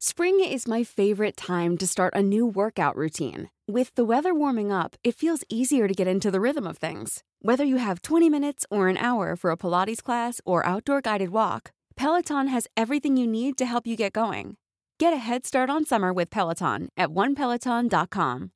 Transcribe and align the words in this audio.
Spring 0.00 0.38
is 0.38 0.68
my 0.68 0.84
favorite 0.84 1.36
time 1.36 1.76
to 1.76 1.84
start 1.84 2.14
a 2.14 2.22
new 2.22 2.46
workout 2.46 2.94
routine. 2.94 3.50
With 3.66 3.92
the 3.96 4.04
weather 4.04 4.32
warming 4.32 4.70
up, 4.70 4.94
it 5.02 5.16
feels 5.16 5.42
easier 5.48 5.88
to 5.88 5.92
get 5.92 6.06
into 6.06 6.30
the 6.30 6.40
rhythm 6.40 6.68
of 6.68 6.78
things. 6.78 7.24
Whether 7.42 7.64
you 7.64 7.78
have 7.78 8.02
20 8.02 8.30
minutes 8.30 8.64
or 8.70 8.86
an 8.86 8.96
hour 8.96 9.34
for 9.34 9.50
a 9.50 9.56
Pilates 9.56 10.00
class 10.00 10.40
or 10.44 10.64
outdoor 10.64 11.00
guided 11.00 11.30
walk, 11.30 11.72
Peloton 11.96 12.46
has 12.46 12.68
everything 12.76 13.16
you 13.16 13.26
need 13.26 13.58
to 13.58 13.66
help 13.66 13.88
you 13.88 13.96
get 13.96 14.12
going. 14.12 14.56
Get 15.00 15.12
a 15.12 15.16
head 15.16 15.44
start 15.44 15.68
on 15.68 15.84
summer 15.84 16.12
with 16.12 16.30
Peloton 16.30 16.90
at 16.96 17.08
onepeloton.com. 17.08 18.52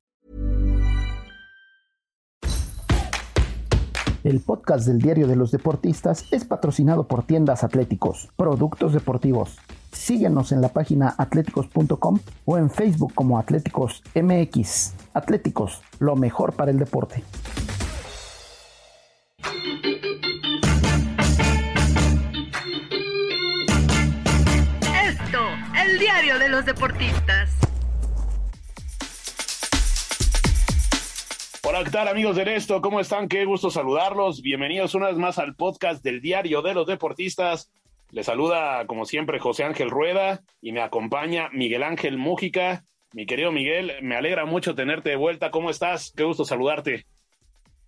El 4.23 4.39
podcast 4.39 4.87
del 4.87 4.99
Diario 4.99 5.27
de 5.27 5.35
los 5.35 5.51
Deportistas 5.51 6.23
es 6.31 6.45
patrocinado 6.45 7.05
por 7.05 7.23
Tiendas 7.23 7.65
Atléticos, 7.65 8.29
Productos 8.37 8.93
Deportivos. 8.93 9.57
Síguenos 9.93 10.51
en 10.51 10.59
la 10.59 10.69
página 10.69 11.15
atléticos.com 11.17 12.19
o 12.45 12.57
en 12.57 12.69
Facebook 12.69 13.13
como 13.13 13.37
Atléticos 13.37 14.01
MX. 14.15 14.95
Atléticos, 15.13 15.81
lo 15.99 16.15
mejor 16.15 16.53
para 16.53 16.71
el 16.71 16.79
deporte. 16.79 17.23
Esto, 25.05 25.39
el 25.85 25.99
diario 25.99 26.39
de 26.39 26.49
los 26.49 26.65
deportistas. 26.65 27.51
Hola, 31.65 31.83
¿qué 31.85 31.91
tal 31.91 32.07
amigos 32.07 32.35
de 32.35 32.55
esto? 32.55 32.81
¿Cómo 32.81 32.99
están? 32.99 33.29
Qué 33.29 33.45
gusto 33.45 33.69
saludarlos. 33.69 34.41
Bienvenidos 34.41 34.95
una 34.95 35.07
vez 35.07 35.17
más 35.17 35.37
al 35.37 35.55
podcast 35.55 36.03
del 36.03 36.19
Diario 36.19 36.61
de 36.61 36.73
los 36.73 36.87
Deportistas. 36.87 37.71
Les 38.13 38.27
saluda, 38.27 38.85
como 38.85 39.05
siempre, 39.05 39.39
José 39.39 39.63
Ángel 39.63 39.89
Rueda 39.89 40.43
y 40.61 40.71
me 40.71 40.81
acompaña 40.81 41.49
Miguel 41.51 41.81
Ángel 41.81 42.19
Mújica. 42.19 42.85
Mi 43.11 43.25
querido 43.25 43.51
Miguel, 43.51 43.93
me 44.03 44.15
alegra 44.15 44.45
mucho 44.45 44.75
tenerte 44.75 45.09
de 45.09 45.15
vuelta. 45.15 45.49
¿Cómo 45.49 45.71
estás? 45.71 46.13
Qué 46.15 46.23
gusto 46.23 46.45
saludarte. 46.45 47.07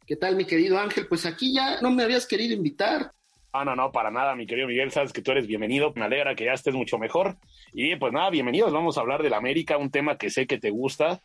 ¿Qué 0.08 0.16
tal, 0.16 0.36
mi 0.36 0.46
querido 0.46 0.80
Ángel? 0.80 1.06
Pues 1.08 1.28
aquí 1.28 1.54
ya 1.54 1.80
no 1.80 1.92
me 1.92 2.02
habías 2.02 2.26
querido 2.26 2.56
invitar. 2.56 3.12
Ah, 3.54 3.64
no, 3.64 3.76
no, 3.76 3.92
para 3.92 4.10
nada, 4.10 4.36
mi 4.36 4.48
querido 4.48 4.68
Miguel, 4.68 4.90
sabes 4.90 5.14
que 5.14 5.22
tú 5.22 5.30
eres 5.30 5.46
bienvenido, 5.46 5.94
me 5.96 6.06
alegra 6.06 6.34
que 6.34 6.46
ya 6.46 6.54
estés 6.54 6.74
mucho 6.74 6.98
mejor. 6.98 7.38
Y 7.72 7.96
pues 7.96 8.12
nada, 8.12 8.32
bienvenidos, 8.32 8.74
vamos 8.74 8.98
a 8.98 9.02
hablar 9.02 9.22
del 9.22 9.36
América, 9.36 9.78
un 9.78 9.92
tema 9.92 10.18
que 10.18 10.32
sé 10.32 10.48
que 10.48 10.58
te 10.58 10.72
gusta. 10.72 11.22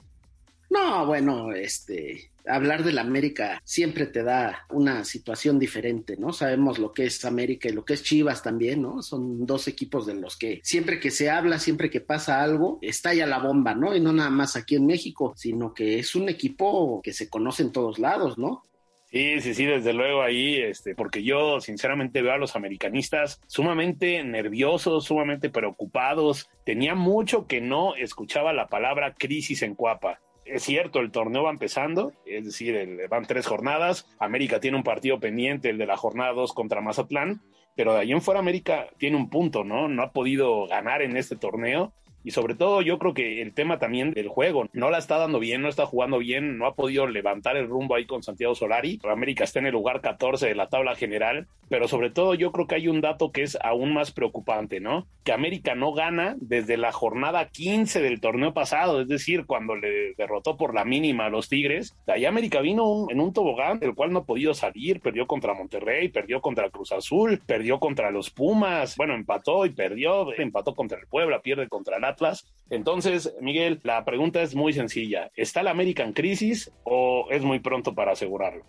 No, 0.70 1.04
bueno, 1.04 1.52
este, 1.52 2.30
hablar 2.46 2.84
del 2.84 2.98
América 2.98 3.60
siempre 3.64 4.06
te 4.06 4.22
da 4.22 4.66
una 4.70 5.04
situación 5.04 5.58
diferente, 5.58 6.16
¿no? 6.16 6.32
Sabemos 6.32 6.78
lo 6.78 6.92
que 6.92 7.06
es 7.06 7.24
América 7.24 7.68
y 7.68 7.72
lo 7.72 7.84
que 7.84 7.94
es 7.94 8.04
Chivas 8.04 8.44
también, 8.44 8.82
¿no? 8.82 9.02
Son 9.02 9.44
dos 9.46 9.66
equipos 9.66 10.06
de 10.06 10.14
los 10.14 10.36
que 10.36 10.60
siempre 10.62 11.00
que 11.00 11.10
se 11.10 11.28
habla, 11.28 11.58
siempre 11.58 11.90
que 11.90 12.00
pasa 12.00 12.40
algo, 12.40 12.78
estalla 12.82 13.26
la 13.26 13.40
bomba, 13.40 13.74
¿no? 13.74 13.96
Y 13.96 14.00
no 14.00 14.12
nada 14.12 14.30
más 14.30 14.54
aquí 14.54 14.76
en 14.76 14.86
México, 14.86 15.34
sino 15.36 15.74
que 15.74 15.98
es 15.98 16.14
un 16.14 16.28
equipo 16.28 17.00
que 17.02 17.12
se 17.12 17.28
conoce 17.28 17.64
en 17.64 17.72
todos 17.72 17.98
lados, 17.98 18.38
¿no? 18.38 18.62
Sí, 19.06 19.40
sí, 19.40 19.54
sí, 19.54 19.64
desde 19.64 19.92
luego 19.92 20.22
ahí, 20.22 20.54
este, 20.54 20.94
porque 20.94 21.24
yo 21.24 21.60
sinceramente 21.60 22.22
veo 22.22 22.34
a 22.34 22.38
los 22.38 22.54
americanistas 22.54 23.40
sumamente 23.48 24.22
nerviosos, 24.22 25.06
sumamente 25.06 25.50
preocupados. 25.50 26.48
Tenía 26.64 26.94
mucho 26.94 27.48
que 27.48 27.60
no 27.60 27.96
escuchaba 27.96 28.52
la 28.52 28.68
palabra 28.68 29.16
crisis 29.18 29.62
en 29.62 29.74
Cuapa 29.74 30.20
es 30.52 30.62
cierto, 30.62 31.00
el 31.00 31.10
torneo 31.10 31.44
va 31.44 31.50
empezando, 31.50 32.12
es 32.26 32.44
decir, 32.44 33.06
van 33.08 33.26
tres 33.26 33.46
jornadas. 33.46 34.06
América 34.18 34.60
tiene 34.60 34.76
un 34.76 34.82
partido 34.82 35.20
pendiente, 35.20 35.70
el 35.70 35.78
de 35.78 35.86
la 35.86 35.96
jornada 35.96 36.32
dos 36.32 36.52
contra 36.52 36.80
Mazatlán, 36.80 37.42
pero 37.76 37.94
de 37.94 38.00
ahí 38.00 38.12
en 38.12 38.20
fuera 38.20 38.40
América 38.40 38.88
tiene 38.98 39.16
un 39.16 39.30
punto, 39.30 39.64
¿no? 39.64 39.88
No 39.88 40.02
ha 40.02 40.12
podido 40.12 40.66
ganar 40.66 41.02
en 41.02 41.16
este 41.16 41.36
torneo 41.36 41.92
y 42.24 42.32
sobre 42.32 42.54
todo 42.54 42.82
yo 42.82 42.98
creo 42.98 43.14
que 43.14 43.42
el 43.42 43.52
tema 43.52 43.78
también 43.78 44.12
del 44.12 44.28
juego, 44.28 44.68
no 44.72 44.90
la 44.90 44.98
está 44.98 45.18
dando 45.18 45.38
bien, 45.38 45.62
no 45.62 45.68
está 45.68 45.86
jugando 45.86 46.18
bien, 46.18 46.58
no 46.58 46.66
ha 46.66 46.74
podido 46.74 47.06
levantar 47.06 47.56
el 47.56 47.68
rumbo 47.68 47.94
ahí 47.94 48.06
con 48.06 48.22
Santiago 48.22 48.54
Solari. 48.54 49.00
América 49.04 49.44
está 49.44 49.58
en 49.58 49.66
el 49.66 49.72
lugar 49.72 50.00
14 50.00 50.46
de 50.46 50.54
la 50.54 50.68
tabla 50.68 50.94
general, 50.94 51.46
pero 51.68 51.88
sobre 51.88 52.10
todo 52.10 52.34
yo 52.34 52.52
creo 52.52 52.66
que 52.66 52.74
hay 52.74 52.88
un 52.88 53.00
dato 53.00 53.32
que 53.32 53.42
es 53.42 53.56
aún 53.62 53.94
más 53.94 54.12
preocupante, 54.12 54.80
¿no? 54.80 55.06
Que 55.24 55.32
América 55.32 55.74
no 55.74 55.92
gana 55.92 56.36
desde 56.40 56.76
la 56.76 56.92
jornada 56.92 57.48
15 57.48 58.00
del 58.02 58.20
torneo 58.20 58.52
pasado, 58.52 59.00
es 59.00 59.08
decir, 59.08 59.46
cuando 59.46 59.76
le 59.76 60.14
derrotó 60.14 60.56
por 60.56 60.74
la 60.74 60.84
mínima 60.84 61.26
a 61.26 61.30
los 61.30 61.48
Tigres. 61.48 61.96
De 62.06 62.14
ahí 62.14 62.24
América 62.24 62.60
vino 62.60 63.06
en 63.08 63.20
un 63.20 63.32
tobogán 63.32 63.78
del 63.78 63.94
cual 63.94 64.12
no 64.12 64.20
ha 64.20 64.24
podido 64.24 64.54
salir, 64.54 65.00
perdió 65.00 65.26
contra 65.26 65.54
Monterrey, 65.54 66.08
perdió 66.08 66.40
contra 66.40 66.70
Cruz 66.70 66.92
Azul, 66.92 67.40
perdió 67.46 67.78
contra 67.78 68.10
los 68.10 68.30
Pumas, 68.30 68.96
bueno, 68.96 69.14
empató 69.14 69.66
y 69.66 69.70
perdió, 69.70 70.32
empató 70.38 70.74
contra 70.74 70.98
el 70.98 71.06
Puebla, 71.06 71.40
pierde 71.40 71.68
contra 71.68 71.96
el 71.96 72.04
Atlas. 72.10 72.46
Entonces, 72.68 73.32
Miguel, 73.40 73.80
la 73.82 74.04
pregunta 74.04 74.42
es 74.42 74.54
muy 74.54 74.72
sencilla. 74.72 75.30
¿Está 75.34 75.62
la 75.62 75.70
América 75.70 76.04
en 76.04 76.12
crisis 76.12 76.70
o 76.84 77.26
es 77.30 77.42
muy 77.42 77.58
pronto 77.58 77.94
para 77.94 78.12
asegurarlo? 78.12 78.64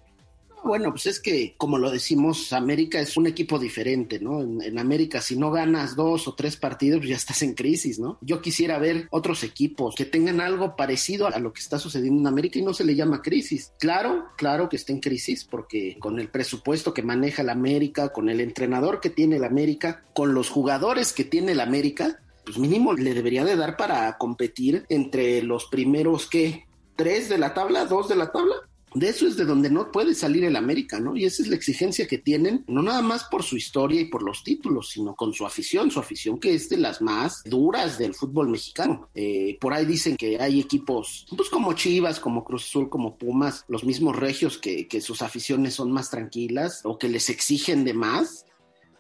Bueno, 0.64 0.92
pues 0.92 1.08
es 1.08 1.20
que, 1.20 1.56
como 1.58 1.80
lo 1.80 1.90
decimos, 1.90 2.54
América 2.54 3.00
es 3.00 3.18
un 3.18 3.26
equipo 3.26 3.58
diferente, 3.58 4.20
¿no? 4.20 4.42
En, 4.42 4.78
América, 4.78 5.20
si 5.20 5.36
no 5.36 5.50
ganas 5.52 5.96
dos 5.96 6.28
o 6.28 6.36
tres 6.36 6.56
partidos, 6.56 7.00
pues 7.00 7.10
ya 7.10 7.16
estás 7.16 7.42
en 7.42 7.56
crisis, 7.56 8.00
¿no? 8.00 8.20
Yo 8.22 8.42
quisiera 8.42 8.78
ver 8.78 9.08
otros 9.10 9.44
equipos 9.44 9.96
que 9.96 10.06
tengan 10.06 10.40
algo 10.40 10.76
parecido 10.76 11.28
a 11.28 11.40
lo 11.40 11.52
que 11.52 11.62
está 11.62 11.80
sucediendo 11.80 12.22
en 12.22 12.28
América 12.28 12.60
y 12.60 12.62
no 12.62 12.74
se 12.74 12.84
le 12.84 12.96
llama 12.96 13.24
crisis. 13.24 13.74
Claro, 13.80 14.26
claro 14.38 14.70
que 14.70 14.76
está 14.76 14.94
en 14.94 15.00
crisis, 15.00 15.46
porque 15.46 15.98
con 16.00 16.20
el 16.20 16.30
presupuesto 16.30 16.94
que 16.94 17.02
maneja 17.02 17.42
la 17.42 17.54
América, 17.54 18.10
con 18.10 18.30
el 18.30 18.40
entrenador 18.40 19.00
que 19.00 19.10
tiene 19.10 19.40
la 19.40 19.48
América, 19.48 20.04
con 20.14 20.36
los 20.36 20.50
jugadores 20.50 21.12
que 21.12 21.24
tiene 21.24 21.56
la 21.56 21.64
América, 21.64 22.20
pues 22.46 22.58
mínimo 22.58 22.94
le 22.94 23.14
debería 23.14 23.46
de 23.46 23.56
dar 23.56 23.78
para 23.78 24.18
competir 24.18 24.86
entre 24.90 25.42
los 25.44 25.66
primeros, 25.66 26.28
¿qué? 26.28 26.66
¿Tres 26.96 27.30
de 27.30 27.38
la 27.38 27.54
tabla? 27.54 27.86
¿Dos 27.86 28.10
de 28.10 28.16
la 28.16 28.32
tabla? 28.32 28.56
De 28.94 29.08
eso 29.08 29.26
es 29.26 29.38
de 29.38 29.46
donde 29.46 29.70
no 29.70 29.90
puede 29.90 30.14
salir 30.14 30.44
el 30.44 30.58
América, 30.58 31.00
¿no? 31.00 31.16
Y 31.16 31.24
esa 31.24 31.44
es 31.44 31.48
la 31.48 31.56
exigencia 31.56 32.08
que 32.08 32.18
tienen, 32.18 32.66
no 32.68 32.82
nada 32.82 33.02
más 33.02 33.24
por 33.24 33.42
su 33.42 33.56
historia 33.56 34.02
y 34.02 34.06
por 34.06 34.22
los 34.22 34.44
títulos, 34.44 34.90
sino 34.90 35.16
con 35.16 35.34
su 35.34 35.46
afición, 35.46 35.90
su 35.92 36.00
afición 36.00 36.38
que 36.38 36.54
es 36.54 36.68
de 36.68 36.76
las 36.76 37.02
más 37.02 37.42
duras 37.46 37.98
del 37.98 38.14
fútbol 38.14 38.50
mexicano. 38.50 39.10
Eh, 39.16 39.58
por 39.62 39.74
ahí 39.74 39.86
dicen 39.86 40.18
que 40.18 40.42
hay 40.42 40.60
equipos, 40.60 41.26
pues 41.36 41.50
como 41.50 41.72
Chivas, 41.72 42.20
como 42.20 42.44
Cruz 42.44 42.66
Azul, 42.66 42.90
como 42.90 43.18
Pumas, 43.18 43.64
los 43.70 43.86
mismos 43.86 44.18
regios 44.18 44.58
que, 44.58 44.90
que 44.90 45.00
sus 45.00 45.22
aficiones 45.22 45.74
son 45.74 45.90
más 45.92 46.10
tranquilas 46.10 46.82
o 46.84 46.98
que 46.98 47.08
les 47.08 47.30
exigen 47.30 47.86
de 47.86 47.94
más 47.94 48.46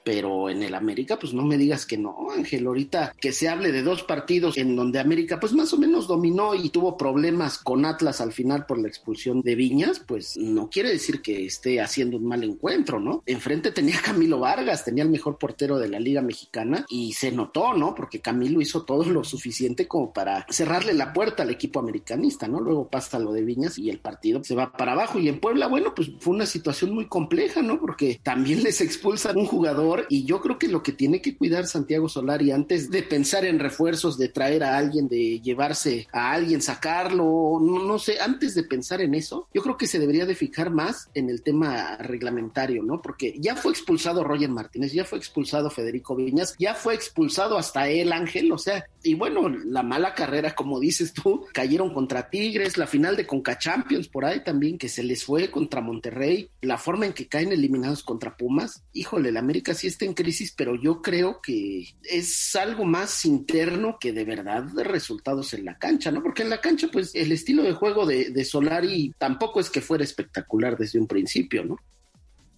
pero 0.03 0.49
en 0.49 0.63
el 0.63 0.73
América, 0.73 1.17
pues 1.19 1.33
no 1.33 1.43
me 1.43 1.57
digas 1.57 1.85
que 1.85 1.97
no, 1.97 2.31
Ángel. 2.31 2.67
Ahorita 2.67 3.13
que 3.19 3.31
se 3.31 3.49
hable 3.49 3.71
de 3.71 3.83
dos 3.83 4.03
partidos 4.03 4.57
en 4.57 4.75
donde 4.75 4.99
América, 4.99 5.39
pues 5.39 5.53
más 5.53 5.73
o 5.73 5.77
menos 5.77 6.07
dominó 6.07 6.55
y 6.55 6.69
tuvo 6.69 6.97
problemas 6.97 7.57
con 7.57 7.85
Atlas 7.85 8.21
al 8.21 8.31
final 8.31 8.65
por 8.65 8.79
la 8.79 8.87
expulsión 8.87 9.41
de 9.41 9.55
Viñas, 9.55 9.99
pues 10.05 10.37
no 10.37 10.69
quiere 10.69 10.89
decir 10.89 11.21
que 11.21 11.45
esté 11.45 11.81
haciendo 11.81 12.17
un 12.17 12.25
mal 12.25 12.43
encuentro, 12.43 12.99
¿no? 12.99 13.23
Enfrente 13.25 13.71
tenía 13.71 14.01
Camilo 14.03 14.39
Vargas, 14.39 14.85
tenía 14.85 15.03
el 15.03 15.09
mejor 15.09 15.37
portero 15.37 15.77
de 15.77 15.89
la 15.89 15.99
Liga 15.99 16.21
Mexicana 16.21 16.85
y 16.89 17.13
se 17.13 17.31
notó, 17.31 17.73
¿no? 17.73 17.95
Porque 17.95 18.21
Camilo 18.21 18.61
hizo 18.61 18.83
todo 18.83 19.05
lo 19.05 19.23
suficiente 19.23 19.87
como 19.87 20.13
para 20.13 20.45
cerrarle 20.49 20.93
la 20.93 21.13
puerta 21.13 21.43
al 21.43 21.49
equipo 21.49 21.79
americanista, 21.79 22.47
¿no? 22.47 22.59
Luego 22.59 22.87
pasa 22.87 23.19
lo 23.19 23.33
de 23.33 23.43
Viñas 23.43 23.77
y 23.77 23.89
el 23.89 23.99
partido 23.99 24.43
se 24.43 24.55
va 24.55 24.71
para 24.71 24.93
abajo. 24.93 25.19
Y 25.19 25.29
en 25.29 25.39
Puebla, 25.39 25.67
bueno, 25.67 25.93
pues 25.95 26.11
fue 26.19 26.33
una 26.33 26.45
situación 26.45 26.93
muy 26.93 27.07
compleja, 27.07 27.61
¿no? 27.61 27.79
Porque 27.79 28.19
también 28.23 28.63
les 28.63 28.81
expulsan 28.81 29.37
un 29.37 29.45
jugador 29.45 29.90
y 30.09 30.25
yo 30.25 30.41
creo 30.41 30.57
que 30.57 30.67
lo 30.67 30.83
que 30.83 30.91
tiene 30.91 31.21
que 31.21 31.35
cuidar 31.35 31.67
Santiago 31.67 32.09
Solari 32.09 32.51
antes 32.51 32.89
de 32.89 33.03
pensar 33.03 33.45
en 33.45 33.59
refuerzos, 33.59 34.17
de 34.17 34.29
traer 34.29 34.63
a 34.63 34.77
alguien, 34.77 35.07
de 35.07 35.39
llevarse 35.39 36.07
a 36.11 36.31
alguien, 36.31 36.61
sacarlo, 36.61 37.59
no, 37.61 37.83
no 37.83 37.99
sé, 37.99 38.19
antes 38.19 38.55
de 38.55 38.63
pensar 38.63 39.01
en 39.01 39.13
eso, 39.13 39.47
yo 39.53 39.61
creo 39.61 39.77
que 39.77 39.87
se 39.87 39.99
debería 39.99 40.25
de 40.25 40.35
fijar 40.35 40.71
más 40.71 41.09
en 41.13 41.29
el 41.29 41.41
tema 41.41 41.97
reglamentario, 41.97 42.83
¿no? 42.83 43.01
Porque 43.01 43.35
ya 43.39 43.55
fue 43.55 43.71
expulsado 43.71 44.23
Roger 44.23 44.49
Martínez, 44.49 44.93
ya 44.93 45.05
fue 45.05 45.17
expulsado 45.17 45.69
Federico 45.69 46.15
Viñas, 46.15 46.55
ya 46.57 46.73
fue 46.75 46.95
expulsado 46.95 47.57
hasta 47.57 47.89
él 47.89 48.13
Ángel, 48.13 48.51
o 48.51 48.57
sea, 48.57 48.85
y 49.03 49.15
bueno, 49.15 49.49
la 49.49 49.83
mala 49.83 50.13
carrera, 50.13 50.53
como 50.53 50.79
dices 50.79 51.13
tú, 51.13 51.45
cayeron 51.53 51.93
contra 51.93 52.29
Tigres, 52.29 52.77
la 52.77 52.87
final 52.87 53.15
de 53.15 53.25
Conca 53.25 53.57
Champions 53.57 54.07
por 54.07 54.25
ahí 54.25 54.43
también, 54.43 54.77
que 54.77 54.89
se 54.89 55.03
les 55.03 55.23
fue 55.23 55.49
contra 55.49 55.81
Monterrey, 55.81 56.49
la 56.61 56.77
forma 56.77 57.05
en 57.05 57.13
que 57.13 57.27
caen 57.27 57.51
eliminados 57.51 58.03
contra 58.03 58.37
Pumas, 58.37 58.83
híjole, 58.93 59.31
la 59.31 59.39
América 59.39 59.73
sí 59.81 59.87
está 59.87 60.05
en 60.05 60.13
crisis, 60.13 60.53
pero 60.55 60.75
yo 60.75 61.01
creo 61.01 61.41
que 61.41 61.87
es 62.03 62.55
algo 62.55 62.85
más 62.85 63.25
interno 63.25 63.97
que 63.99 64.13
de 64.13 64.25
verdad 64.25 64.63
de 64.63 64.83
resultados 64.83 65.55
en 65.55 65.65
la 65.65 65.79
cancha, 65.79 66.11
¿no? 66.11 66.21
Porque 66.21 66.43
en 66.43 66.51
la 66.51 66.61
cancha, 66.61 66.87
pues 66.91 67.15
el 67.15 67.31
estilo 67.31 67.63
de 67.63 67.73
juego 67.73 68.05
de, 68.05 68.29
de 68.29 68.45
Solari 68.45 69.11
tampoco 69.17 69.59
es 69.59 69.71
que 69.71 69.81
fuera 69.81 70.03
espectacular 70.03 70.77
desde 70.77 70.99
un 70.99 71.07
principio, 71.07 71.65
¿no? 71.65 71.77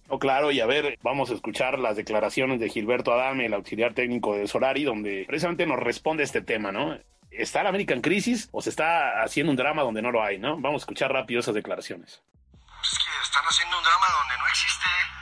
Oh, 0.08 0.18
claro, 0.18 0.52
y 0.52 0.60
a 0.60 0.66
ver, 0.66 0.98
vamos 1.02 1.30
a 1.30 1.34
escuchar 1.34 1.78
las 1.78 1.96
declaraciones 1.96 2.60
de 2.60 2.68
Gilberto 2.68 3.12
Adame, 3.12 3.46
el 3.46 3.54
auxiliar 3.54 3.94
técnico 3.94 4.36
de 4.36 4.46
Solari, 4.46 4.84
donde 4.84 5.24
precisamente 5.26 5.66
nos 5.66 5.80
responde 5.80 6.24
este 6.24 6.42
tema, 6.42 6.72
¿no? 6.72 6.98
¿Está 7.30 7.62
la 7.62 7.70
América 7.70 7.94
en 7.94 8.02
crisis 8.02 8.50
o 8.52 8.60
se 8.60 8.68
está 8.68 9.22
haciendo 9.22 9.50
un 9.50 9.56
drama 9.56 9.82
donde 9.82 10.02
no 10.02 10.12
lo 10.12 10.22
hay, 10.22 10.38
¿no? 10.38 10.60
Vamos 10.60 10.82
a 10.82 10.84
escuchar 10.84 11.10
rápido 11.10 11.40
esas 11.40 11.54
declaraciones. 11.54 12.22
Pues 12.52 12.92
es 12.92 12.98
que 12.98 13.10
están 13.24 13.44
haciendo 13.48 13.78
un 13.78 13.82
drama 13.82 14.06
donde 14.20 14.38
no 14.38 14.46
existe. 14.46 15.13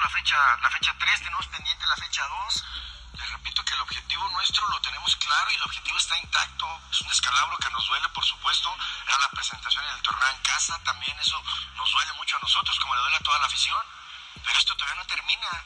La 0.00 0.08
fecha, 0.08 0.56
la 0.62 0.70
fecha 0.70 0.94
3, 0.98 1.22
tenemos 1.22 1.46
pendiente 1.48 1.86
la 1.86 1.96
fecha 1.96 2.26
2. 2.26 2.64
De 3.12 3.26
repito 3.26 3.64
que 3.64 3.74
el 3.74 3.80
objetivo 3.80 4.28
nuestro 4.30 4.66
lo 4.68 4.80
tenemos 4.80 5.14
claro 5.16 5.50
y 5.50 5.54
el 5.54 5.62
objetivo 5.62 5.98
está 5.98 6.16
intacto. 6.18 6.80
Es 6.90 7.00
un 7.02 7.08
descalabro 7.08 7.58
que 7.58 7.70
nos 7.70 7.86
duele, 7.86 8.08
por 8.10 8.24
supuesto. 8.24 8.74
Era 9.06 9.18
la 9.18 9.28
presentación 9.30 9.84
en 9.84 9.94
el 9.94 10.02
torneo 10.02 10.28
en 10.28 10.42
casa, 10.42 10.78
también 10.84 11.18
eso 11.18 11.42
nos 11.76 11.90
duele 11.92 12.12
mucho 12.14 12.36
a 12.36 12.40
nosotros, 12.40 12.78
como 12.80 12.94
le 12.94 13.00
duele 13.02 13.16
a 13.16 13.20
toda 13.20 13.38
la 13.40 13.46
afición. 13.46 13.84
Pero 14.44 14.58
esto 14.58 14.74
todavía 14.76 15.02
no 15.02 15.06
termina. 15.06 15.64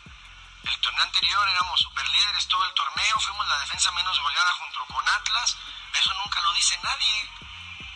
El 0.64 0.80
torneo 0.80 1.04
anterior 1.04 1.48
éramos 1.48 1.80
superlíderes 1.80 2.48
todo 2.48 2.64
el 2.64 2.74
torneo, 2.74 3.20
fuimos 3.20 3.46
la 3.46 3.58
defensa 3.58 3.92
menos 3.92 4.18
goleada 4.20 4.52
junto 4.54 4.84
con 4.86 5.08
Atlas. 5.08 5.56
Eso 5.92 6.14
nunca 6.14 6.40
lo 6.40 6.52
dice 6.54 6.78
nadie. 6.82 7.30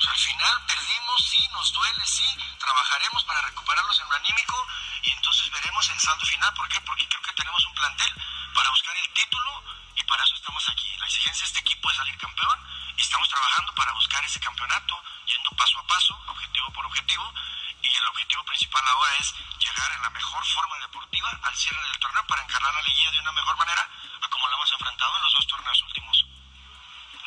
Al 0.09 0.17
final 0.17 0.65
perdimos, 0.67 1.25
sí, 1.29 1.49
nos 1.53 1.73
duele, 1.73 2.07
sí, 2.07 2.25
trabajaremos 2.59 3.25
para 3.25 3.43
recuperarlos 3.43 4.01
en 4.01 4.09
lo 4.09 4.17
anímico 4.17 4.67
y 5.03 5.11
entonces 5.13 5.51
veremos 5.51 5.89
el 5.91 6.01
saldo 6.01 6.25
final. 6.25 6.53
¿Por 6.55 6.67
qué? 6.69 6.81
Porque 6.81 7.07
creo 7.09 7.23
que 7.23 7.33
tenemos 7.35 7.65
un 7.67 7.75
plantel 7.75 8.15
para 8.55 8.71
buscar 8.71 8.97
el 8.97 9.09
título 9.13 9.63
y 9.97 10.03
para 10.05 10.25
eso 10.25 10.35
estamos 10.35 10.67
aquí. 10.71 10.97
La 10.97 11.07
exigencia 11.07 11.43
de 11.43 11.49
este 11.49 11.61
equipo 11.61 11.91
es 11.91 11.97
salir 11.97 12.17
campeón 12.17 12.59
y 12.97 13.01
estamos 13.03 13.29
trabajando 13.29 13.75
para 13.75 13.93
buscar 13.93 14.25
ese 14.25 14.41
campeonato, 14.41 15.03
yendo 15.27 15.51
paso 15.51 15.79
a 15.79 15.87
paso, 15.87 16.19
objetivo 16.27 16.73
por 16.73 16.87
objetivo. 16.87 17.33
Y 17.83 17.95
el 17.95 18.09
objetivo 18.09 18.45
principal 18.45 18.89
ahora 18.89 19.15
es 19.17 19.35
llegar 19.59 19.93
en 19.93 20.03
la 20.03 20.11
mejor 20.11 20.45
forma 20.47 20.79
deportiva 20.79 21.39
al 21.43 21.55
cierre 21.55 21.83
del 21.85 21.99
torneo 21.99 22.27
para 22.27 22.43
encarnar 22.43 22.75
la 22.75 22.83
liguilla 22.83 23.13
de 23.13 23.21
una 23.21 23.33
mejor 23.33 23.57
manera 23.57 23.89
a 24.23 24.29
como 24.29 24.49
lo 24.49 24.57
hemos 24.57 24.73
enfrentado 24.73 25.17
en 25.17 25.23
los 25.23 25.35
dos 25.35 25.47
torneos 25.47 25.83
últimos. 25.83 26.27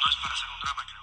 No 0.03 0.09
es 0.09 0.15
para 0.17 0.33
hacer 0.33 0.49
un 0.49 0.59
drama, 0.59 0.85
creo. 0.85 1.00